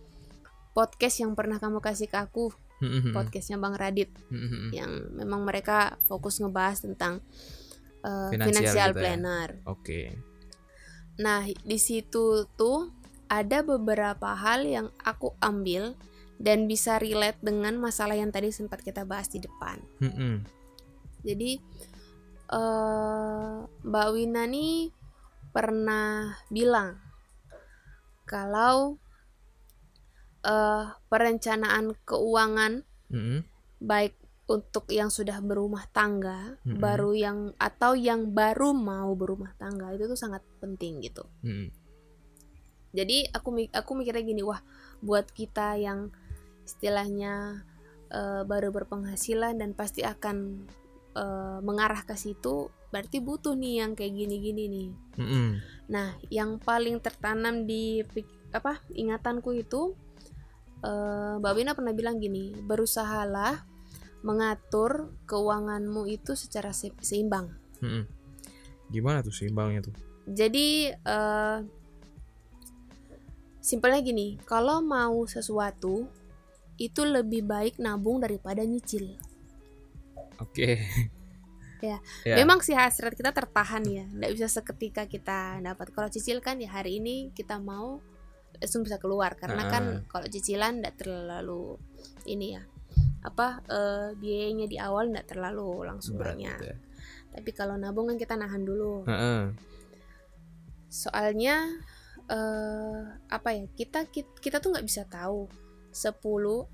podcast 0.71 1.19
yang 1.19 1.35
pernah 1.35 1.59
kamu 1.59 1.83
kasih 1.83 2.07
ke 2.07 2.15
aku, 2.15 2.51
Mm-mm, 2.79 3.11
podcastnya 3.11 3.59
Bang 3.59 3.75
Radit, 3.75 4.11
mm-mm. 4.31 4.71
yang 4.71 5.11
memang 5.15 5.43
mereka 5.43 5.99
fokus 6.07 6.39
ngebahas 6.39 6.83
tentang 6.83 7.19
eh, 8.03 8.29
Finansial 8.31 8.47
financial 8.47 8.89
gitu 8.91 8.95
ya. 8.95 9.01
planner. 9.03 9.49
Oke. 9.67 10.01
Nah, 11.19 11.47
di 11.47 11.79
situ 11.79 12.47
tuh 12.59 12.91
ada 13.31 13.63
beberapa 13.63 14.35
hal 14.35 14.67
yang 14.67 14.87
aku 15.03 15.35
ambil 15.39 15.95
dan 16.35 16.67
bisa 16.67 16.99
relate 16.99 17.39
dengan 17.39 17.79
masalah 17.79 18.15
yang 18.19 18.31
tadi 18.31 18.51
sempat 18.51 18.83
kita 18.83 19.07
bahas 19.07 19.31
di 19.31 19.39
depan. 19.39 19.79
Mm-mm, 20.03 20.43
Jadi 21.23 21.51
eh 22.45 23.55
Mbak 23.81 24.07
Wina 24.13 24.45
nih 24.45 24.93
pernah 25.49 26.35
bilang 26.51 27.04
kalau 28.25 28.99
eh 30.45 30.85
perencanaan 31.09 31.97
keuangan 32.05 32.85
mm-mm, 33.09 33.41
baik 33.81 34.13
untuk 34.45 34.85
yang 34.93 35.09
sudah 35.09 35.41
berumah 35.41 35.89
tangga, 35.89 36.61
Mm-mm. 36.61 36.77
baru 36.77 37.17
yang 37.17 37.37
atau 37.57 37.97
yang 37.97 38.29
baru 38.29 38.77
mau 38.77 39.17
berumah 39.17 39.57
tangga 39.57 39.89
itu 39.89 40.05
tuh 40.05 40.19
sangat 40.19 40.45
penting 40.61 41.01
gitu. 41.01 41.25
mm-mm. 41.41 41.73
Jadi 42.95 43.27
aku 43.33 43.49
aku 43.73 43.91
mikirnya 43.97 44.23
gini, 44.23 44.45
wah 44.45 44.61
buat 45.01 45.27
kita 45.33 45.81
yang 45.81 46.13
istilahnya 46.61 47.65
eh, 48.13 48.41
baru 48.45 48.69
berpenghasilan 48.69 49.57
dan 49.57 49.73
pasti 49.73 50.05
akan 50.05 50.69
eh, 51.17 51.59
mengarah 51.65 52.05
ke 52.05 52.13
situ, 52.13 52.69
berarti 52.89 53.17
butuh 53.19 53.53
nih 53.57 53.83
yang 53.83 53.91
kayak 53.93 54.13
gini-gini 54.13 54.63
nih. 54.69 54.89
Mm-mm. 55.19 55.47
Nah, 55.91 56.17
yang 56.31 56.57
paling 56.61 56.97
tertanam 57.01 57.65
di 57.67 58.01
apa 58.55 58.79
ingatanku 58.95 59.51
itu 59.51 59.93
eh, 60.81 61.33
Mbak 61.41 61.53
Wina 61.55 61.71
pernah 61.75 61.93
bilang 61.93 62.17
gini, 62.21 62.55
berusahalah 62.55 63.65
mengatur 64.25 65.13
keuanganmu 65.29 66.09
itu 66.09 66.33
secara 66.33 66.73
se- 66.73 66.95
seimbang. 67.03 67.51
Mm-mm. 67.83 68.03
Gimana 68.89 69.21
tuh 69.21 69.33
seimbangnya 69.33 69.85
tuh? 69.85 69.95
Jadi 70.25 70.89
eh 70.89 71.59
simpelnya 73.65 74.01
gini, 74.05 74.37
kalau 74.45 74.81
mau 74.81 75.25
sesuatu 75.25 76.05
itu 76.77 77.01
lebih 77.01 77.45
baik 77.47 77.81
nabung 77.81 78.21
daripada 78.21 78.61
nyicil. 78.61 79.17
Oke. 80.37 80.81
Ya. 81.81 81.97
Ya. 82.23 82.35
Memang 82.39 82.59
sih 82.61 82.75
hasrat 82.75 83.15
kita 83.15 83.31
tertahan 83.31 83.83
ya, 83.83 84.05
nggak 84.07 84.31
bisa 84.35 84.47
seketika 84.47 85.07
kita 85.07 85.59
dapat. 85.59 85.91
Kalau 85.91 86.07
cicil 86.07 86.39
kan 86.39 86.59
ya 86.59 86.71
hari 86.71 86.99
ini 86.99 87.31
kita 87.31 87.57
mau 87.57 87.99
langsung 88.55 88.87
bisa 88.87 88.95
keluar 88.97 89.35
karena 89.35 89.67
kan 89.67 89.83
Ah. 89.83 90.01
kalau 90.07 90.27
cicilan 90.31 90.79
nggak 90.79 90.95
terlalu 90.95 91.75
ini 92.23 92.55
ya 92.55 92.63
apa 93.19 93.59
eh, 93.67 94.09
biayanya 94.15 94.69
di 94.69 94.77
awal 94.79 95.11
nggak 95.11 95.27
terlalu 95.27 95.83
langsung 95.83 96.15
berat 96.15 96.39
banyak. 96.39 96.55
gitu 96.55 96.65
ya. 96.71 96.77
Tapi 97.35 97.49
kalau 97.51 97.75
nabung 97.75 98.07
kan 98.07 98.15
kita 98.15 98.39
nahan 98.39 98.63
dulu. 98.63 99.03
Heeh. 99.03 99.51
Soalnya 100.87 101.67
eh 102.25 102.99
apa 103.29 103.49
ya 103.53 103.67
kita 103.75 104.07
kita, 104.09 104.31
kita 104.41 104.57
tuh 104.57 104.73
nggak 104.73 104.87
bisa 104.87 105.03
tahu 105.05 105.45
10 105.95 106.11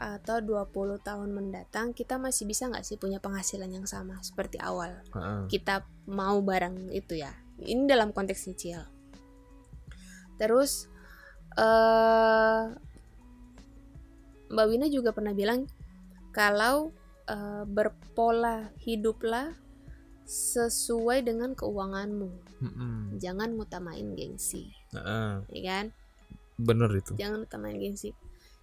atau 0.02 0.38
20 0.42 0.98
tahun 1.06 1.30
mendatang 1.30 1.94
kita 1.94 2.18
masih 2.18 2.50
bisa 2.50 2.66
nggak 2.66 2.82
sih 2.82 2.98
punya 2.98 3.22
penghasilan 3.22 3.70
yang 3.70 3.86
sama 3.86 4.18
seperti 4.26 4.58
awal 4.58 4.98
Heeh. 5.14 5.46
kita 5.46 5.86
mau 6.10 6.42
barang 6.42 6.90
itu 6.90 7.22
ya 7.22 7.30
ini 7.62 7.86
dalam 7.86 8.10
konteks 8.12 8.50
nyicil 8.50 8.82
terus 10.42 10.90
eh 11.54 12.64
Mbak 14.52 14.68
Wina 14.68 14.90
juga 14.90 15.14
pernah 15.14 15.32
bilang 15.32 15.70
kalau 16.34 16.90
eh, 17.30 17.64
berpola 17.70 18.74
hiduplah 18.82 19.54
sesuai 20.26 21.22
dengan 21.22 21.54
keuanganmu 21.54 22.30
Mm-mm. 22.64 23.22
jangan 23.22 23.54
ngutamain 23.54 24.18
gengsi 24.18 24.74
Heeh. 24.98 25.46
ya 25.54 25.62
kan 25.70 25.86
Bener 26.58 26.90
itu. 26.98 27.14
jangan 27.22 27.46
utamain 27.46 27.78
gengsi 27.78 28.18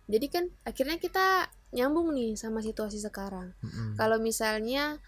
jadi 0.08 0.26
kan 0.32 0.44
akhirnya 0.64 0.96
kita 0.96 1.52
nyambung 1.76 2.16
nih 2.16 2.34
sama 2.34 2.64
situasi 2.64 2.96
sekarang 2.98 3.52
Mm-mm. 3.60 4.00
kalau 4.00 4.16
misalnya 4.16 4.98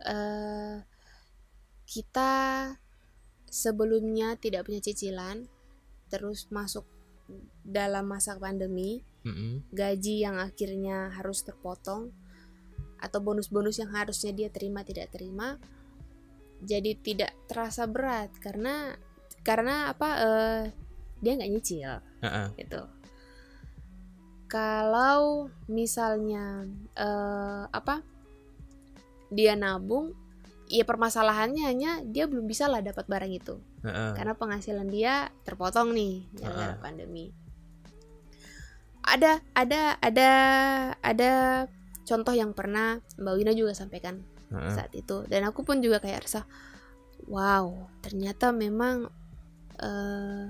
eh 0.00 0.84
kita 1.90 2.32
sebelumnya 3.50 4.38
tidak 4.38 4.68
punya 4.68 4.78
cicilan 4.78 5.48
terus 6.06 6.46
masuk 6.54 6.86
dalam 7.66 8.06
masa 8.06 8.38
pandemi 8.38 9.02
Mm-mm. 9.26 9.66
gaji 9.74 10.22
yang 10.22 10.38
akhirnya 10.38 11.10
harus 11.16 11.42
terpotong 11.42 12.14
atau 13.00 13.18
bonus-bonus 13.18 13.80
yang 13.80 13.90
harusnya 13.96 14.30
dia 14.36 14.48
terima 14.52 14.84
tidak 14.84 15.08
terima 15.10 15.56
jadi 16.60 16.92
tidak 17.00 17.32
terasa 17.48 17.88
berat 17.88 18.28
karena 18.38 18.94
karena 19.40 19.88
apa 19.88 20.08
eh, 20.20 20.62
dia 21.24 21.32
nggak 21.36 21.50
nyicil 21.52 21.92
Heeh. 22.20 22.46
gitu. 22.60 22.99
Kalau 24.50 25.46
misalnya 25.70 26.66
eh, 26.98 27.64
apa 27.70 28.02
dia 29.30 29.54
nabung, 29.54 30.10
ya 30.66 30.82
permasalahannya 30.82 31.62
hanya 31.70 32.02
dia 32.02 32.26
belum 32.26 32.50
bisa 32.50 32.66
lah 32.66 32.82
dapat 32.82 33.06
barang 33.06 33.30
itu 33.30 33.54
Heeh. 33.86 34.10
karena 34.18 34.34
penghasilan 34.34 34.90
dia 34.90 35.30
terpotong 35.46 35.94
nih 35.94 36.26
gara-gara 36.34 36.74
Ah. 36.74 36.82
pandemi. 36.82 37.30
Ada 39.06 39.38
ada 39.54 39.96
ada 40.02 40.30
ada 40.98 41.32
contoh 42.02 42.34
yang 42.34 42.50
pernah 42.52 42.98
Mbak 43.22 43.34
Wina 43.38 43.52
juga 43.54 43.72
sampaikan 43.74 44.22
Heeh. 44.50 44.74
saat 44.74 44.90
itu 44.98 45.22
dan 45.30 45.46
aku 45.46 45.62
pun 45.62 45.78
juga 45.78 46.02
kayak 46.02 46.26
rasa 46.26 46.42
wow 47.30 47.70
ternyata 48.02 48.50
memang 48.50 49.06
eh, 49.78 50.44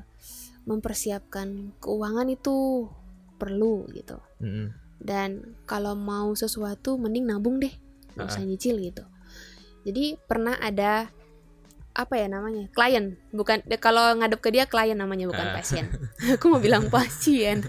mempersiapkan 0.65 1.77
keuangan 1.81 2.29
itu 2.29 2.89
perlu 3.41 3.89
gitu. 3.91 4.21
Mm-mm. 4.39 4.69
dan 5.01 5.57
kalau 5.65 5.97
mau 5.97 6.37
sesuatu 6.37 7.01
mending 7.01 7.25
nabung 7.25 7.57
deh. 7.57 7.73
Nggak 8.13 8.27
usah 8.29 8.45
nyicil 8.45 8.77
gitu. 8.79 9.01
Jadi 9.81 10.21
pernah 10.21 10.61
ada 10.61 11.09
apa 11.91 12.15
ya 12.15 12.29
namanya 12.29 12.69
klien. 12.71 13.17
Bukan 13.33 13.65
kalau 13.81 14.13
ngadep 14.15 14.39
ke 14.39 14.53
dia 14.53 14.69
klien 14.69 14.93
namanya 14.95 15.25
bukan 15.27 15.43
Ah. 15.43 15.57
pasien. 15.57 15.89
Aku 16.37 16.53
mau 16.53 16.61
bilang 16.61 16.87
pasien. 16.87 17.65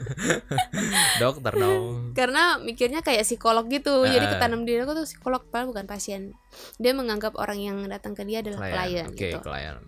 Dokter 1.23 1.55
dong. 1.55 2.11
karena 2.11 2.59
mikirnya 2.59 2.99
kayak 2.99 3.23
psikolog 3.23 3.63
gitu. 3.65 4.03
Jadi 4.03 4.27
Ah. 4.27 4.31
ketanam 4.35 4.67
di 4.67 4.75
aku 4.75 4.91
tuh 4.93 5.07
psikolog 5.07 5.41
padahal 5.47 5.71
bukan 5.71 5.87
pasien. 5.87 6.35
Dia 6.77 6.91
menganggap 6.91 7.33
orang 7.35 7.57
yang 7.57 7.77
datang 7.87 8.11
ke 8.11 8.27
dia 8.27 8.43
adalah 8.43 8.59
klien, 8.61 9.07
Oke, 9.07 9.31
gitu. 9.31 9.39
klien. 9.39 9.79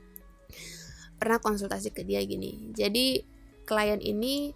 pernah 1.13 1.39
konsultasi 1.39 1.91
ke 1.91 2.03
dia 2.03 2.19
gini. 2.19 2.71
Jadi 2.71 3.23
klien 3.63 3.99
ini 3.99 4.51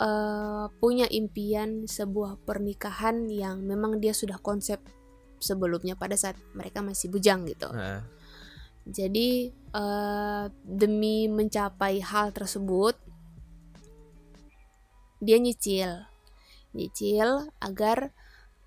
eh, 0.00 0.66
punya 0.78 1.06
impian 1.10 1.86
sebuah 1.86 2.42
pernikahan 2.42 3.28
yang 3.30 3.62
memang 3.62 3.98
dia 4.02 4.16
sudah 4.16 4.38
konsep 4.42 4.82
sebelumnya 5.38 5.94
pada 5.98 6.16
saat 6.16 6.38
mereka 6.56 6.80
masih 6.80 7.12
bujang 7.12 7.44
gitu 7.44 7.68
Heeh. 7.70 8.00
jadi 8.88 9.28
eh, 9.52 10.44
demi 10.64 11.26
mencapai 11.30 12.00
hal 12.00 12.32
tersebut 12.32 12.96
dia 15.24 15.40
nyicil, 15.40 16.04
nyicil 16.76 17.48
agar 17.58 18.12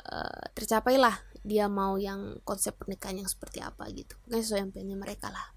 eh, 0.02 0.44
tercapailah 0.58 1.22
dia 1.46 1.70
mau 1.70 1.96
yang 1.96 2.42
konsep 2.44 2.76
pernikahan 2.76 3.24
yang 3.24 3.30
seperti 3.30 3.62
apa 3.62 3.88
gitu, 3.94 4.18
kan 4.28 4.42
sesuai 4.42 4.74
impiannya 4.74 4.98
mereka 4.98 5.30
lah. 5.32 5.54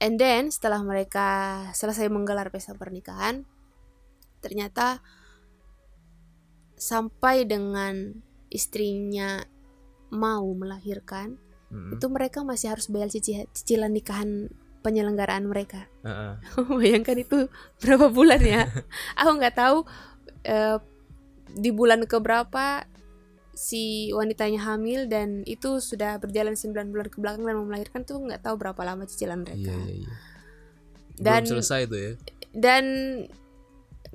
And 0.00 0.20
then 0.20 0.48
setelah 0.52 0.82
mereka 0.82 1.28
selesai 1.72 2.08
menggelar 2.08 2.48
pesta 2.48 2.74
pernikahan, 2.74 3.44
ternyata 4.46 5.02
sampai 6.76 7.42
dengan 7.42 8.14
istrinya 8.46 9.42
mau 10.12 10.46
melahirkan 10.54 11.34
Mm-mm. 11.66 11.98
itu 11.98 12.06
mereka 12.06 12.46
masih 12.46 12.70
harus 12.70 12.86
bayar 12.86 13.10
cici- 13.10 13.48
cicilan 13.50 13.90
nikahan 13.90 14.46
penyelenggaraan 14.86 15.50
mereka. 15.50 15.90
Heeh. 16.06 16.38
Bayangkan 16.78 17.18
itu 17.18 17.50
berapa 17.82 18.06
bulan 18.06 18.38
ya? 18.38 18.70
Aku 19.18 19.34
nggak 19.34 19.56
tahu 19.58 19.82
eh, 20.46 20.78
di 21.50 21.74
bulan 21.74 22.06
keberapa 22.06 22.86
si 23.50 24.12
wanitanya 24.12 24.62
hamil 24.62 25.08
dan 25.08 25.42
itu 25.42 25.80
sudah 25.80 26.20
berjalan 26.20 26.54
9 26.54 26.92
bulan 26.92 27.08
ke 27.08 27.18
belakang 27.18 27.42
dan 27.42 27.56
mau 27.56 27.66
melahirkan 27.66 28.04
tuh 28.04 28.20
nggak 28.20 28.44
tahu 28.44 28.54
berapa 28.60 28.78
lama 28.84 29.08
cicilan 29.08 29.42
mereka. 29.42 29.72
Iya, 29.74 29.76
iya, 29.90 29.94
iya. 30.06 30.10
Dan- 31.18 31.48
Belum 31.48 31.58
selesai 31.58 31.80
itu 31.88 31.96
ya. 31.96 32.12
Dan 32.54 32.84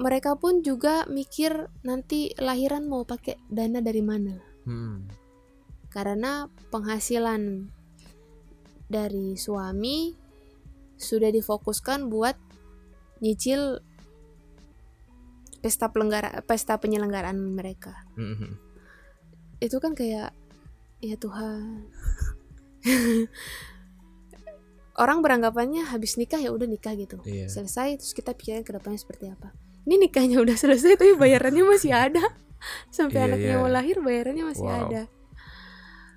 mereka 0.01 0.33
pun 0.35 0.65
juga 0.65 1.05
mikir 1.05 1.69
nanti 1.85 2.33
lahiran 2.35 2.89
mau 2.89 3.05
pakai 3.05 3.37
dana 3.47 3.79
dari 3.79 4.01
mana? 4.01 4.35
Hmm. 4.61 5.09
karena 5.89 6.45
penghasilan 6.69 7.67
dari 8.85 9.33
suami 9.35 10.13
sudah 10.95 11.27
difokuskan 11.27 12.07
buat 12.07 12.37
nyicil 13.19 13.81
pesta 15.59 15.89
pelenggara 15.89 16.45
pesta 16.45 16.77
penyelenggaraan 16.77 17.35
mereka 17.35 18.05
Mm-mm. 18.15 18.53
itu 19.59 19.77
kan 19.77 19.97
kayak 19.97 20.31
ya 21.01 21.17
Tuhan 21.17 21.89
orang 25.01 25.19
beranggapannya 25.25 25.89
habis 25.89 26.15
nikah 26.15 26.37
ya 26.37 26.53
udah 26.53 26.69
nikah 26.69 26.93
gitu 26.93 27.17
Iya. 27.25 27.49
selesai 27.49 27.97
terus 27.97 28.13
kita 28.13 28.31
pikirin 28.31 28.61
ke 28.61 28.71
depannya 28.71 28.99
seperti 28.99 29.31
apa 29.31 29.49
ini 29.81 29.95
nikahnya 29.99 30.37
udah 30.37 30.53
selesai 30.53 30.93
tapi 30.93 31.13
bayarannya 31.15 31.63
masih 31.63 31.91
ada 31.91 32.21
sampai 32.89 33.17
Iya, 33.17 33.25
anaknya 33.27 33.53
iya. 33.53 33.59
mau 33.59 33.67
lahir 33.67 33.97
bayarannya 33.97 34.45
masih 34.45 34.65
Wow. 34.65 34.77
ada 34.87 35.01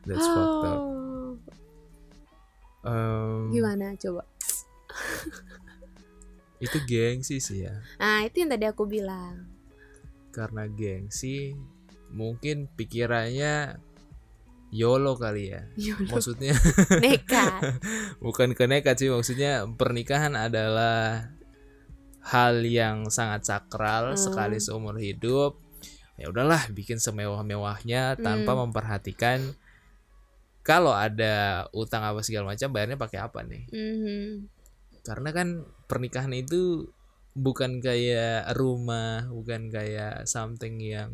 That's 0.04 0.26
fucked 0.26 0.66
up. 0.66 0.76
Oh, 0.76 0.92
Um, 2.84 3.48
gimana 3.48 3.96
coba 3.96 4.28
Itu 6.60 6.78
gengsi 6.84 7.40
sih 7.40 7.64
ya. 7.64 7.80
nah 7.96 8.20
itu 8.22 8.40
yang 8.40 8.52
tadi 8.52 8.64
aku 8.64 8.84
bilang 8.84 9.48
Karena 10.28 10.68
gengsi 10.68 11.56
mungkin 12.10 12.68
pikirannya 12.68 13.80
YOLO 14.68 15.14
kali 15.14 15.48
ya. 15.48 15.62
Yaudah, 15.78 16.18
Maksudnya 16.18 16.52
nekat 16.98 17.78
bukan 18.26 18.52
ke 18.52 18.66
nekat 18.66 18.98
sih 18.98 19.08
maksudnya 19.08 19.64
pernikahan 19.70 20.34
adalah 20.34 21.30
hal 22.34 22.66
yang 22.66 23.06
sangat 23.08 23.46
sakral 23.46 24.12
Hmm. 24.12 24.18
sekali 24.18 24.58
seumur 24.58 24.98
hidup 24.98 25.54
ya 26.18 26.26
udahlah 26.26 26.66
bikin 26.74 26.98
semewah-mewahnya 26.98 28.18
tanpa 28.18 28.58
Hmm. 28.58 28.66
memperhatikan 28.66 29.54
kalau 30.64 30.96
ada 30.96 31.66
utang 31.70 32.02
apa 32.02 32.24
segala 32.24 32.50
macam 32.56 32.72
bayarnya 32.72 32.98
pakai 32.98 33.18
apa 33.20 33.40
nih 33.44 33.64
Mhm. 33.70 34.30
karena 35.04 35.30
kan 35.30 35.48
pernikahan 35.86 36.32
itu 36.32 36.88
bukan 37.34 37.78
kayak 37.78 38.46
rumah 38.54 39.26
bukan 39.28 39.68
kayak 39.68 40.24
something 40.24 40.78
yang 40.78 41.10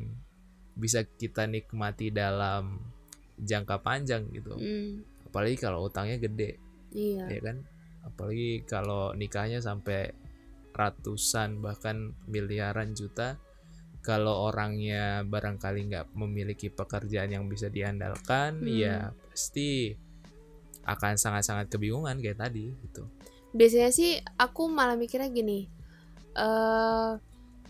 bisa 0.76 1.02
kita 1.04 1.44
nikmati 1.44 2.12
dalam 2.12 2.78
jangka 3.40 3.80
panjang 3.80 4.28
gitu 4.30 4.52
Mm. 4.54 5.00
apalagi 5.26 5.56
kalau 5.56 5.88
utangnya 5.88 6.20
gede 6.20 6.60
Iya. 6.92 7.24
ya 7.26 7.40
kan 7.40 7.56
apalagi 8.04 8.62
kalau 8.64 9.16
nikahnya 9.16 9.58
sampai 9.58 10.12
ratusan 10.70 11.60
bahkan 11.60 12.14
miliaran 12.26 12.94
juta 12.94 13.36
kalau 14.00 14.48
orangnya 14.48 15.20
barangkali 15.28 15.92
nggak 15.92 16.06
memiliki 16.16 16.72
pekerjaan 16.72 17.36
yang 17.36 17.44
bisa 17.46 17.68
diandalkan 17.68 18.64
Hmm. 18.64 18.70
ya 18.70 18.96
pasti 19.28 19.92
akan 20.80 21.14
sangat-sangat 21.14 21.68
kebingungan 21.68 22.16
kayak 22.18 22.40
tadi 22.40 22.72
gitu 22.80 23.04
Biasanya 23.50 23.90
sih 23.90 24.14
aku 24.38 24.70
malah 24.70 24.94
mikirnya 24.94 25.26
gini. 25.28 25.66
eh 26.30 27.10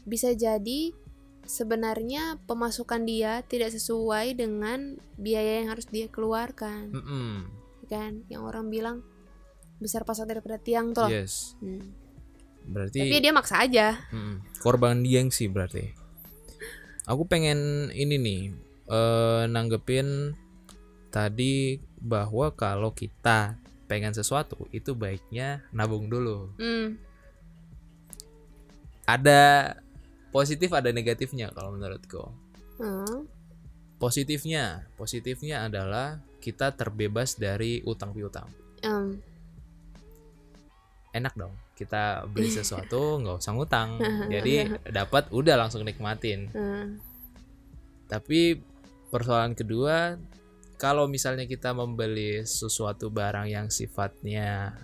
bisa 0.04 0.28
jadi 0.30 0.92
sebenarnya 1.42 2.36
pemasukan 2.44 3.02
dia 3.08 3.40
tidak 3.48 3.72
sesuai 3.72 4.36
dengan 4.36 5.00
biaya 5.16 5.64
yang 5.64 5.72
harus 5.72 5.88
dia 5.88 6.06
keluarkan, 6.06 6.92
Mm-mm. 6.92 7.48
kan? 7.88 8.22
Yang 8.28 8.42
orang 8.44 8.68
bilang 8.68 8.96
besar 9.80 10.04
pasak 10.04 10.28
daripada 10.28 10.60
tiang 10.60 10.92
tuh. 10.92 11.08
yes 11.08 11.56
Hmm. 11.64 11.80
Berarti 12.70 13.02
Tapi 13.02 13.18
dia 13.18 13.34
maksa 13.34 13.60
aja. 13.60 13.98
Mm-mm. 14.10 14.62
korban 14.62 15.02
gengsi 15.02 15.46
berarti 15.46 15.90
aku 17.04 17.26
pengen 17.26 17.58
ini 17.90 18.16
nih 18.16 18.42
eh, 18.86 19.42
nanggepin 19.44 20.38
tadi 21.10 21.74
bahwa 21.98 22.54
kalau 22.54 22.90
kita 22.90 23.58
pengen 23.84 24.14
sesuatu 24.14 24.70
itu 24.70 24.94
baiknya 24.94 25.66
nabung 25.70 26.06
dulu 26.06 26.54
Hmm. 26.56 26.94
ada 29.04 29.74
positif 30.30 30.70
ada 30.70 30.90
negatifnya 30.90 31.50
kalau 31.50 31.74
menurutku 31.74 32.30
Hmm. 32.78 33.26
positifnya 33.98 34.86
positifnya 34.94 35.66
adalah 35.66 36.16
kita 36.38 36.72
terbebas 36.72 37.34
dari 37.34 37.82
utang 37.82 38.14
piutang 38.14 38.46
Em, 38.80 39.20
enak 41.12 41.34
dong 41.34 41.52
kita 41.80 42.28
beli 42.28 42.52
sesuatu 42.52 43.16
nggak 43.24 43.40
usah 43.40 43.56
ngutang 43.56 43.96
jadi 44.34 44.76
dapat 44.84 45.32
udah 45.32 45.56
langsung 45.56 45.88
nikmatin. 45.88 46.52
Tapi 48.10 48.58
persoalan 49.08 49.54
kedua, 49.56 50.18
kalau 50.76 51.06
misalnya 51.06 51.46
kita 51.46 51.70
membeli 51.72 52.42
sesuatu 52.42 53.08
barang 53.08 53.46
yang 53.48 53.70
sifatnya 53.70 54.74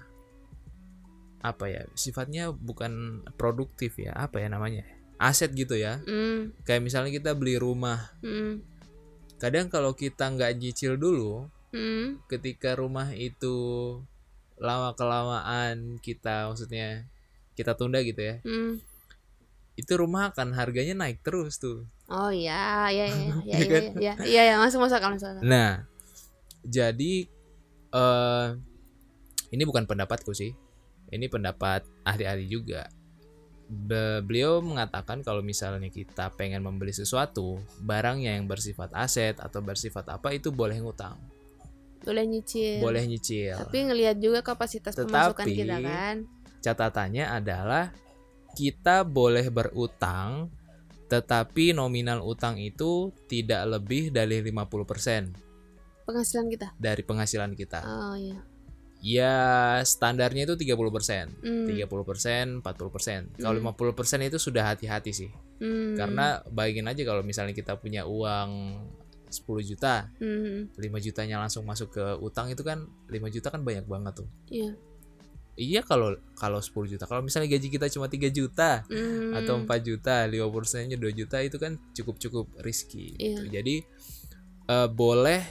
apa 1.42 1.64
ya? 1.68 1.82
Sifatnya 1.92 2.54
bukan 2.54 3.22
produktif 3.36 3.98
ya, 3.98 4.14
apa 4.14 4.40
ya 4.40 4.48
namanya? 4.48 4.86
Aset 5.18 5.52
gitu 5.58 5.74
ya. 5.74 5.98
Hmm. 6.06 6.54
Kayak 6.62 6.82
misalnya 6.86 7.10
kita 7.10 7.34
beli 7.34 7.58
rumah. 7.58 8.14
Hmm. 8.22 8.62
Kadang 9.42 9.68
kalau 9.68 9.92
kita 9.92 10.32
nggak 10.32 10.56
nyicil 10.56 10.96
dulu, 10.96 11.50
Hmm. 11.74 12.22
ketika 12.30 12.72
rumah 12.78 13.12
itu 13.12 13.56
lama 14.56 14.96
kelamaan 14.96 16.00
kita 16.00 16.48
maksudnya 16.48 17.04
kita 17.56 17.72
tunda 17.76 18.00
gitu 18.04 18.20
ya. 18.20 18.36
Hmm. 18.44 18.80
Itu 19.76 20.00
rumah 20.00 20.32
akan 20.32 20.56
harganya 20.56 20.96
naik 20.96 21.20
terus 21.20 21.60
tuh. 21.60 21.84
Oh 22.08 22.30
iya, 22.32 22.88
iya, 22.88 23.04
iya, 23.10 23.26
iya, 23.44 23.56
Iya 23.56 23.58
iya, 23.58 23.68
kan? 23.68 23.82
iya, 24.00 24.12
iya, 24.24 24.42
iya, 24.52 24.54
masuk 24.56 24.80
masuk 24.84 24.96
akal, 25.00 25.16
masuk 25.16 25.28
akal. 25.36 25.42
Nah, 25.44 25.84
jadi 26.64 27.12
eh 27.92 28.48
ini 29.52 29.62
bukan 29.64 29.84
pendapatku 29.84 30.32
sih. 30.32 30.52
Ini 31.06 31.30
pendapat 31.30 31.86
ahli-ahli 32.02 32.50
juga. 32.50 32.90
Be- 33.66 34.22
beliau 34.22 34.58
mengatakan 34.62 35.22
kalau 35.22 35.42
misalnya 35.42 35.90
kita 35.90 36.34
pengen 36.34 36.62
membeli 36.62 36.90
sesuatu, 36.94 37.58
barangnya 37.82 38.38
yang 38.38 38.46
bersifat 38.50 38.90
aset 38.94 39.38
atau 39.38 39.62
bersifat 39.62 40.06
apa 40.10 40.34
itu 40.34 40.50
boleh 40.50 40.78
ngutang, 40.82 41.18
Boleh 42.02 42.24
nyicil. 42.24 42.80
boleh 42.80 43.02
nyicil. 43.04 43.56
Tapi 43.56 43.78
ngelihat 43.84 44.16
juga 44.16 44.40
kapasitas 44.40 44.92
pemasukan 44.94 45.42
Tetapi- 45.42 45.56
kita 45.56 45.76
kan. 45.80 46.16
Catatannya 46.58 47.24
adalah 47.24 47.94
kita 48.52 49.02
boleh 49.02 49.46
berutang 49.48 50.50
tetapi 51.06 51.70
nominal 51.70 52.18
utang 52.20 52.58
itu 52.58 53.14
tidak 53.24 53.62
lebih 53.68 54.10
dari 54.10 54.42
50% 54.42 55.30
Penghasilan 56.02 56.46
kita. 56.48 56.68
dari 56.76 57.02
penghasilan 57.02 57.54
kita. 57.54 57.80
Oh 57.80 58.18
iya. 58.18 58.42
Ya 58.98 59.36
standarnya 59.82 60.46
itu 60.46 60.56
30%. 60.56 61.30
Hmm. 61.44 61.66
30%, 61.68 62.58
40%. 62.58 63.30
Kalau 63.36 63.54
Hmm. 63.54 63.70
50% 63.70 63.94
itu 64.24 64.34
sudah 64.36 64.66
hati-hati 64.66 65.12
sih. 65.12 65.30
Hmm. 65.58 65.94
Karena 65.94 66.42
bayangin 66.48 66.88
aja 66.88 67.02
kalau 67.04 67.22
misalnya 67.22 67.52
kita 67.52 67.76
punya 67.76 68.02
uang 68.02 68.50
10 69.26 69.42
juta, 69.62 70.08
Hmm. 70.16 70.70
5 70.74 70.98
jutanya 70.98 71.38
langsung 71.38 71.62
masuk 71.62 71.92
ke 71.92 72.04
utang 72.18 72.46
itu 72.46 72.60
kan 72.60 72.86
5 73.06 73.26
juta 73.26 73.48
kan 73.48 73.60
banyak 73.60 73.84
banget 73.84 74.22
tuh. 74.22 74.28
Iya. 74.46 74.72
Iya 75.56 75.80
kalau 75.80 76.12
kalau 76.36 76.60
10 76.60 76.84
juta. 76.86 77.08
Kalau 77.08 77.24
misalnya 77.24 77.48
gaji 77.48 77.68
kita 77.68 77.88
cuma 77.88 78.06
3 78.06 78.28
juta 78.28 78.84
Hmm. 78.86 79.32
atau 79.32 79.56
4 79.58 79.80
juta, 79.80 80.28
5 80.28 80.52
persennya 80.52 81.00
2 81.00 81.10
juta 81.10 81.40
itu 81.40 81.56
kan 81.56 81.80
cukup-cukup 81.92 82.46
risky. 82.60 83.16
gitu. 83.16 83.42
Iya. 83.48 83.60
Jadi 83.60 83.76
eh, 84.66 84.88
boleh 84.88 85.42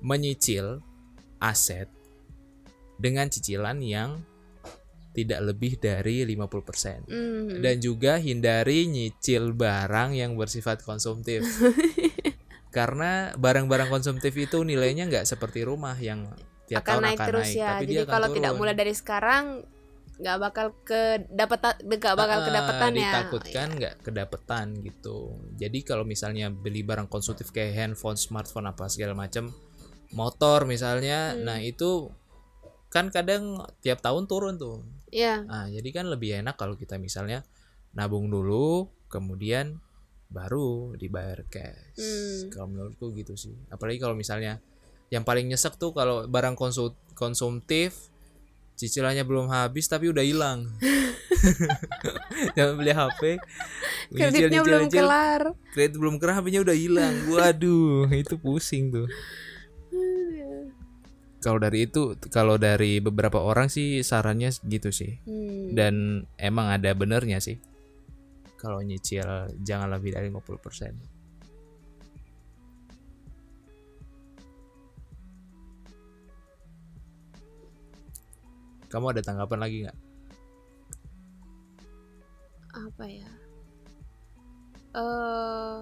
menyicil 0.00 0.80
aset 1.38 1.88
dengan 2.96 3.28
cicilan 3.28 3.80
yang 3.80 4.20
tidak 5.10 5.42
lebih 5.42 5.74
dari 5.76 6.22
50%. 6.22 7.10
Hmm. 7.10 7.58
Dan 7.58 7.82
juga 7.82 8.14
hindari 8.16 8.86
nyicil 8.86 9.50
barang 9.52 10.14
yang 10.14 10.38
bersifat 10.38 10.86
konsumtif. 10.86 11.42
Karena 12.70 13.10
barang-barang 13.34 13.88
konsumtif 13.88 14.30
itu 14.32 14.62
nilainya 14.62 15.06
nggak 15.06 15.24
seperti 15.24 15.62
rumah 15.62 15.94
yang 15.94 16.30
tiap 16.64 16.80
akan 16.80 16.88
tahun 16.88 17.02
naik 17.02 17.18
akan 17.18 17.28
terus 17.28 17.48
naik, 17.48 17.58
ya. 17.58 17.68
tapi 17.68 17.84
Jadi 17.84 17.94
kalau 18.06 18.28
tidak 18.30 18.50
turun. 18.50 18.58
mulai 18.58 18.74
dari 18.74 18.94
sekarang 18.94 19.44
nggak 20.20 20.36
bakal 20.38 20.66
ke 20.80 21.00
dapat 21.26 21.58
nggak 21.80 22.14
bakal 22.14 22.38
Ah, 22.38 22.44
kedapetan 22.44 22.90
ya. 22.90 22.98
ditakutkan 23.00 23.68
nggak 23.72 23.94
kedapetan 24.04 24.66
gitu 24.78 25.18
jadi 25.56 25.78
kalau 25.80 26.04
misalnya 26.04 26.46
beli 26.46 26.84
barang 26.84 27.08
konsumtif 27.08 27.48
kayak 27.48 27.72
handphone 27.72 28.14
smartphone 28.14 28.68
apa 28.68 28.84
segala 28.86 29.16
macam 29.16 29.48
motor 30.10 30.62
misalnya 30.64 31.32
Hmm. 31.32 31.48
nah 31.48 31.58
itu 31.58 32.12
kan 32.86 33.08
kadang 33.08 33.64
tiap 33.80 33.98
tahun 33.98 34.28
turun 34.28 34.54
tuh 34.54 34.84
Iya. 35.08 35.40
nah 35.42 35.66
jadi 35.66 35.88
kan 35.88 36.06
lebih 36.06 36.36
enak 36.38 36.54
kalau 36.54 36.76
kita 36.76 37.00
misalnya 37.00 37.40
nabung 37.90 38.28
dulu 38.28 38.86
kemudian 39.08 39.80
baru 40.30 40.94
dibayar 40.94 41.42
cash. 41.50 41.98
Hmm. 41.98 42.48
kalau 42.54 42.66
menurutku 42.70 43.10
gitu 43.12 43.34
sih. 43.34 43.54
Apalagi 43.68 43.98
kalau 43.98 44.14
misalnya 44.14 44.62
yang 45.10 45.26
paling 45.26 45.50
nyesek 45.50 45.74
tuh 45.74 45.90
kalau 45.90 46.24
barang 46.24 46.54
konsu- 46.54 46.94
konsumtif 47.18 48.08
cicilannya 48.78 49.26
belum 49.26 49.50
habis 49.50 49.90
tapi 49.90 50.08
udah 50.08 50.22
hilang. 50.22 50.70
Jangan 52.56 52.74
beli 52.76 52.92
HP 52.92 53.20
Kreditnya 54.10 54.60
nyicil, 54.60 54.64
belum 54.66 54.82
nyicil, 54.88 54.98
kelar. 55.04 55.42
kredit 55.72 55.96
belum 55.96 56.14
kelar 56.16 56.34
HP-nya 56.40 56.60
udah 56.62 56.76
hilang. 56.76 57.14
Waduh 57.28 58.08
itu 58.22 58.34
pusing 58.38 58.90
tuh. 58.90 59.06
Kalau 61.40 61.56
dari 61.56 61.88
itu 61.88 62.14
kalau 62.28 62.60
dari 62.60 63.00
beberapa 63.00 63.40
orang 63.40 63.72
sih 63.72 64.04
sarannya 64.04 64.52
gitu 64.68 64.92
sih. 64.92 65.18
Hmm. 65.24 65.72
dan 65.72 65.94
emang 66.36 66.66
ada 66.68 66.90
benernya 66.92 67.38
sih 67.38 67.62
kalau 68.60 68.84
nyicil 68.84 69.24
jangan 69.64 69.88
lebih 69.88 70.12
dari 70.12 70.28
50% 70.28 71.20
kamu 78.90 79.14
ada 79.14 79.22
tanggapan 79.22 79.58
lagi 79.62 79.76
nggak? 79.86 79.98
Apa 82.74 83.04
ya? 83.06 83.30
Eh 84.98 85.76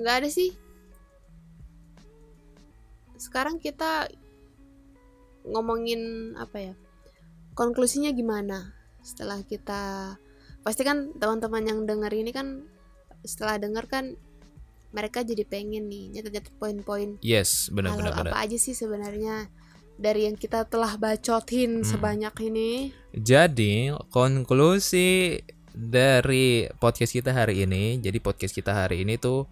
nggak 0.00 0.16
ada 0.24 0.28
sih. 0.32 0.56
Sekarang 3.20 3.60
kita 3.60 4.08
ngomongin 5.44 6.32
apa 6.40 6.72
ya? 6.72 6.74
Konklusinya 7.52 8.16
gimana 8.16 8.72
setelah 9.04 9.44
kita 9.44 10.16
pasti 10.62 10.82
kan 10.84 11.12
teman-teman 11.16 11.64
yang 11.64 11.80
denger 11.88 12.12
ini 12.12 12.30
kan 12.30 12.64
setelah 13.24 13.58
denger 13.58 13.84
kan 13.88 14.04
mereka 14.88 15.20
jadi 15.20 15.44
pengen 15.44 15.90
nih 15.90 16.16
nyatet-nyatet 16.16 16.54
poin-poin 16.56 17.20
yes 17.20 17.68
benar 17.68 17.92
hal-hal 17.96 18.12
benar 18.12 18.14
benar 18.24 18.32
apa 18.32 18.38
aja 18.48 18.56
sih 18.56 18.72
sebenarnya 18.72 19.48
dari 19.98 20.30
yang 20.30 20.38
kita 20.38 20.62
telah 20.70 20.94
bacotin 20.94 21.82
Hmm. 21.82 21.86
sebanyak 21.86 22.34
ini 22.46 22.94
Jadi 23.18 23.90
konklusi 24.14 25.42
dari 25.74 26.70
podcast 26.78 27.14
kita 27.18 27.34
hari 27.34 27.66
ini, 27.66 27.98
jadi 27.98 28.18
podcast 28.22 28.54
kita 28.54 28.70
hari 28.70 29.02
ini 29.02 29.18
tuh 29.18 29.46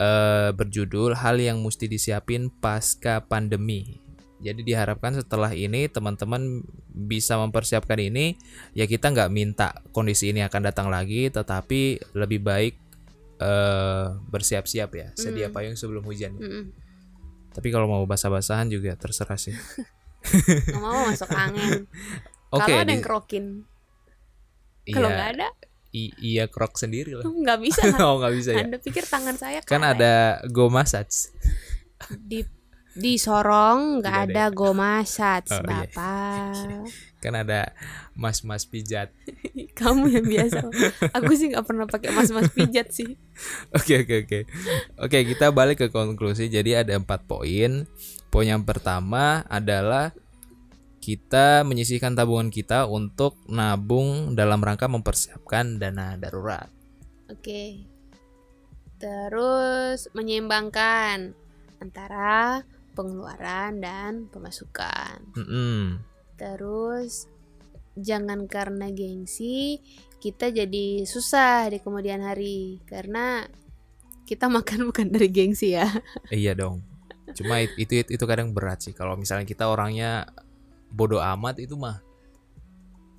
eh, 0.00 0.48
berjudul 0.56 1.12
hal 1.12 1.36
yang 1.36 1.60
mesti 1.60 1.84
disiapin 1.84 2.48
pasca 2.48 3.20
pandemi. 3.20 3.99
Jadi 4.40 4.64
diharapkan 4.64 5.12
setelah 5.12 5.52
ini 5.52 5.84
teman-teman 5.86 6.64
bisa 6.88 7.36
mempersiapkan 7.36 7.96
ini, 7.96 8.40
ya 8.72 8.84
kita 8.84 9.08
nggak 9.08 9.28
minta 9.28 9.72
kondisi 9.90 10.32
ini 10.32 10.40
akan 10.40 10.62
datang 10.64 10.88
lagi, 10.88 11.28
tetapi 11.28 11.80
lebih 12.14 12.40
baik 12.40 12.74
eh, 13.36 14.06
bersiap-siap 14.26 14.90
ya, 14.90 15.08
sedia 15.14 15.48
Hmm. 15.48 15.54
payung 15.54 15.72
sebelum 15.72 16.02
hujan. 16.02 16.36
Mm-mm. 16.36 16.64
Tapi 17.50 17.68
kalau 17.68 17.84
mau 17.84 18.04
basah-basahan 18.04 18.68
juga 18.68 18.92
terserah 18.94 19.36
sih. 19.36 19.56
nggak 20.68 20.76
mau 20.78 21.08
masuk 21.08 21.28
angin 21.30 21.88
Oke, 22.52 22.60
kalau 22.62 22.76
ada 22.76 22.92
yang 22.92 23.00
krokin 23.00 23.64
kalau 24.84 25.08
iya, 25.08 25.16
nggak 25.16 25.30
ada 25.32 25.48
i- 25.90 26.16
iya 26.20 26.44
krok 26.44 26.76
sendiri 26.76 27.14
lah. 27.14 27.24
nggak 27.24 27.58
bisa 27.58 27.80
lah. 27.88 27.98
oh 28.04 28.20
nggak 28.20 28.34
bisa 28.34 28.50
ya. 28.52 28.60
anda 28.60 28.76
pikir 28.76 29.00
tangan 29.02 29.32
saya 29.34 29.64
Kan 29.64 29.80
ada 29.80 30.44
go 30.46 30.68
massage. 30.68 31.32
di 32.20 32.44
di 32.92 33.16
Sorong 33.16 34.02
nggak 34.02 34.10
Tidak 34.12 34.32
ada 34.34 34.44
ada 34.48 34.54
go 34.54 34.70
massage 34.72 35.50
Oh, 35.50 35.62
iya. 35.62 35.86
bapak 35.86 36.54
Kan 37.22 37.36
ada 37.36 37.76
mas-mas 38.16 38.64
pijat. 38.64 39.12
kamu 39.78 40.08
yang 40.08 40.24
biasa 40.24 40.64
aku 41.12 41.32
sih 41.36 41.52
nggak 41.52 41.64
pernah 41.64 41.84
pakai 41.84 42.10
mas 42.10 42.32
mas 42.32 42.48
pijat 42.48 42.88
sih 42.90 43.16
Oke 43.76 44.02
oke 44.02 44.14
oke. 44.24 44.40
Oke 44.98 45.18
kita 45.24 45.52
balik 45.52 45.80
ke 45.80 45.88
konklusi. 45.88 46.48
Jadi 46.48 46.74
ada 46.74 46.96
empat 46.96 47.24
poin. 47.24 47.84
Poin 48.28 48.46
yang 48.46 48.64
pertama 48.64 49.44
adalah 49.46 50.12
kita 51.00 51.64
menyisihkan 51.64 52.12
tabungan 52.12 52.52
kita 52.52 52.84
untuk 52.84 53.36
nabung 53.48 54.36
dalam 54.36 54.60
rangka 54.60 54.84
mempersiapkan 54.84 55.80
dana 55.80 56.16
darurat. 56.16 56.68
oke 57.26 57.88
terus 58.98 60.12
menyeimbangkan 60.12 61.32
antara 61.80 62.60
pengeluaran 63.00 63.80
dan 63.80 64.28
pemasukan 64.28 65.24
Mm-mm. 65.40 66.04
Terus 66.36 67.24
jangan 67.96 68.44
karena 68.44 68.92
gengsi 68.92 69.80
kita 70.20 70.52
jadi 70.52 71.08
susah 71.08 71.72
di 71.72 71.80
kemudian 71.80 72.20
hari 72.20 72.80
karena 72.84 73.48
kita 74.28 74.46
makan 74.46 74.92
bukan 74.92 75.10
dari 75.10 75.26
gengsi 75.26 75.74
ya. 75.74 75.88
Iya 76.30 76.54
dong. 76.54 76.84
Cuma 77.34 77.58
it- 77.58 77.74
itu 77.74 78.04
itu, 78.04 78.14
itu 78.14 78.24
kadang 78.28 78.54
berat 78.54 78.84
sih. 78.84 78.94
Kalau 78.94 79.18
misalnya 79.18 79.42
kita 79.42 79.66
orangnya 79.66 80.28
bodoh 80.92 81.18
amat 81.18 81.58
itu 81.58 81.74
mah. 81.74 81.98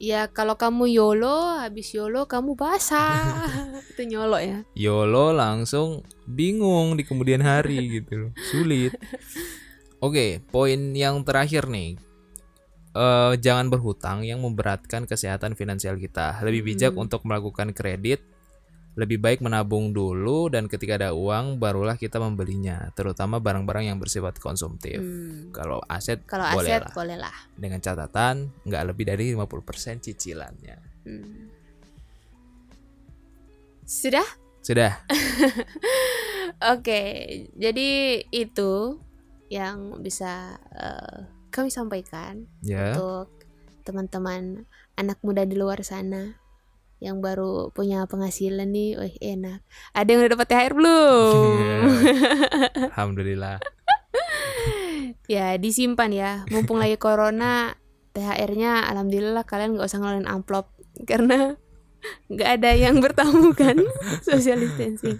Ya 0.01 0.25
kalau 0.25 0.57
kamu 0.57 0.89
YOLO 0.89 1.61
habis 1.61 1.93
YOLO 1.93 2.25
kamu 2.25 2.57
basah. 2.57 3.45
Itu 3.93 4.01
nyolo 4.09 4.41
ya. 4.41 4.65
YOLO 4.73 5.29
langsung 5.29 6.01
bingung 6.25 6.97
di 6.97 7.05
kemudian 7.05 7.45
hari 7.45 8.01
gitu 8.01 8.17
loh. 8.17 8.31
Sulit. 8.49 8.97
Oke, 10.01 10.41
poin 10.49 10.91
yang 10.91 11.21
terakhir 11.21 11.69
nih. 11.69 11.93
Eh, 12.91 13.33
jangan 13.39 13.69
berhutang 13.69 14.25
yang 14.25 14.41
memberatkan 14.41 15.05
kesehatan 15.05 15.53
finansial 15.53 15.95
kita. 15.95 16.41
Lebih 16.41 16.67
bijak 16.67 16.91
Hmm. 16.91 17.05
untuk 17.05 17.23
melakukan 17.23 17.71
kredit. 17.71 18.19
Lebih 18.91 19.23
baik 19.23 19.39
menabung 19.39 19.95
dulu 19.95 20.51
dan 20.51 20.67
ketika 20.67 20.99
ada 20.99 21.15
uang 21.15 21.55
barulah 21.55 21.95
kita 21.95 22.19
membelinya, 22.19 22.91
terutama 22.91 23.39
barang-barang 23.39 23.87
yang 23.87 23.95
bersifat 23.95 24.35
konsumtif. 24.35 24.99
Hmm. 24.99 25.47
Kalau 25.55 25.79
aset 25.87 26.27
Kalau 26.27 26.43
boleh 26.51 26.67
aset 26.67 26.83
lah. 26.83 26.91
boleh 26.91 27.15
lah. 27.15 27.35
dengan 27.55 27.79
catatan 27.79 28.51
nggak 28.67 28.83
lebih 28.91 29.05
dari 29.07 29.31
50% 29.31 30.03
cicilannya. 30.03 30.75
Hmm. 31.07 31.47
Sudah? 33.87 34.27
Sudah. 34.59 35.07
Oke, 36.75 37.01
jadi 37.55 37.89
itu 38.27 38.99
yang 39.51 39.99
bisa 39.99 40.55
eh, 40.71 41.27
kami 41.51 41.67
sampaikan 41.67 42.47
Ya. 42.63 42.95
untuk 42.95 43.27
teman-teman 43.83 44.63
anak 44.95 45.19
muda 45.19 45.43
di 45.43 45.59
luar 45.59 45.83
sana 45.83 46.39
yang 47.01 47.17
baru 47.19 47.73
punya 47.73 48.05
penghasilan 48.05 48.69
nih, 48.69 48.93
wih 48.93 49.15
enak. 49.19 49.65
Ada 49.91 50.07
yang 50.07 50.19
udah 50.21 50.31
dapat 50.37 50.47
THR 50.47 50.73
belum? 50.77 51.51
Alhamdulillah. 52.93 53.57
ya 55.35 55.57
disimpan 55.57 56.13
ya, 56.13 56.31
mumpung 56.53 56.77
lagi 56.77 57.01
corona, 57.01 57.73
THR-nya 58.13 58.85
alhamdulillah 58.85 59.43
kalian 59.49 59.75
nggak 59.75 59.89
usah 59.89 59.97
ngeluarin 59.97 60.29
amplop 60.29 60.69
karena 61.09 61.57
nggak 62.29 62.49
ada 62.61 62.69
yang 62.77 63.01
bertamu 63.01 63.49
kan, 63.57 63.81
social 64.27 64.61
distancing. 64.61 65.17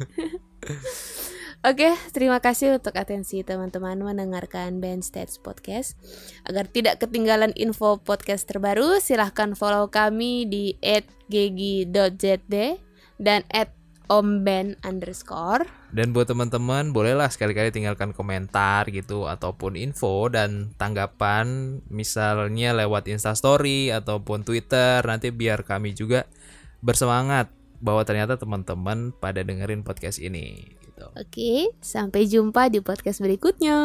Oke, 1.61 1.93
terima 2.09 2.41
kasih 2.41 2.81
untuk 2.81 2.97
atensi 2.97 3.45
teman-teman 3.45 3.93
mendengarkan 4.01 4.81
Band 4.81 5.05
Stats 5.05 5.37
Podcast. 5.37 5.93
Agar 6.41 6.65
tidak 6.65 6.97
ketinggalan 6.97 7.53
info 7.53 8.01
podcast 8.01 8.49
terbaru, 8.49 8.97
silahkan 8.97 9.53
follow 9.53 9.85
kami 9.85 10.49
di 10.49 10.73
@gegi.zd 11.29 12.81
dan 13.21 13.45
@omben 14.09 14.73
underscore. 14.81 15.69
Dan 15.93 16.17
buat 16.17 16.33
teman-teman 16.33 16.89
bolehlah 16.97 17.29
sekali-kali 17.29 17.69
tinggalkan 17.69 18.09
komentar 18.17 18.89
gitu 18.89 19.29
ataupun 19.29 19.77
info 19.77 20.33
dan 20.33 20.73
tanggapan 20.81 21.77
misalnya 21.93 22.73
lewat 22.73 23.05
Instastory 23.05 23.93
ataupun 23.93 24.41
Twitter 24.41 25.05
nanti 25.05 25.29
biar 25.29 25.61
kami 25.61 25.93
juga 25.93 26.25
bersemangat 26.81 27.53
bahwa 27.77 28.01
ternyata 28.01 28.41
teman-teman 28.41 29.13
pada 29.13 29.45
dengerin 29.45 29.85
podcast 29.85 30.17
ini 30.17 30.80
gitu. 31.01 31.07
Oke, 31.17 31.73
sampai 31.81 32.29
jumpa 32.29 32.69
di 32.69 32.79
podcast 32.79 33.19
berikutnya. 33.19 33.77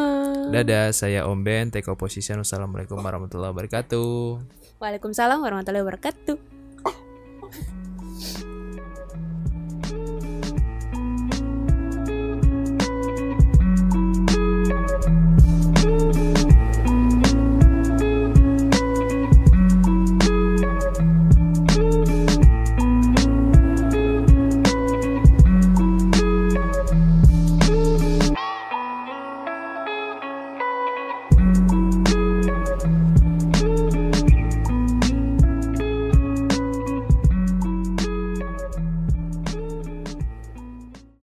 Dadah, 0.53 0.93
saya 0.93 1.25
Om 1.25 1.41
Ben, 1.41 1.73
take 1.73 1.89
position. 1.97 2.41
Wassalamualaikum 2.45 3.01
warahmatullahi 3.01 3.51
wabarakatuh. 3.53 4.13
Waalaikumsalam 4.77 5.41
warahmatullahi 5.41 5.81
wabarakatuh. 5.81 6.56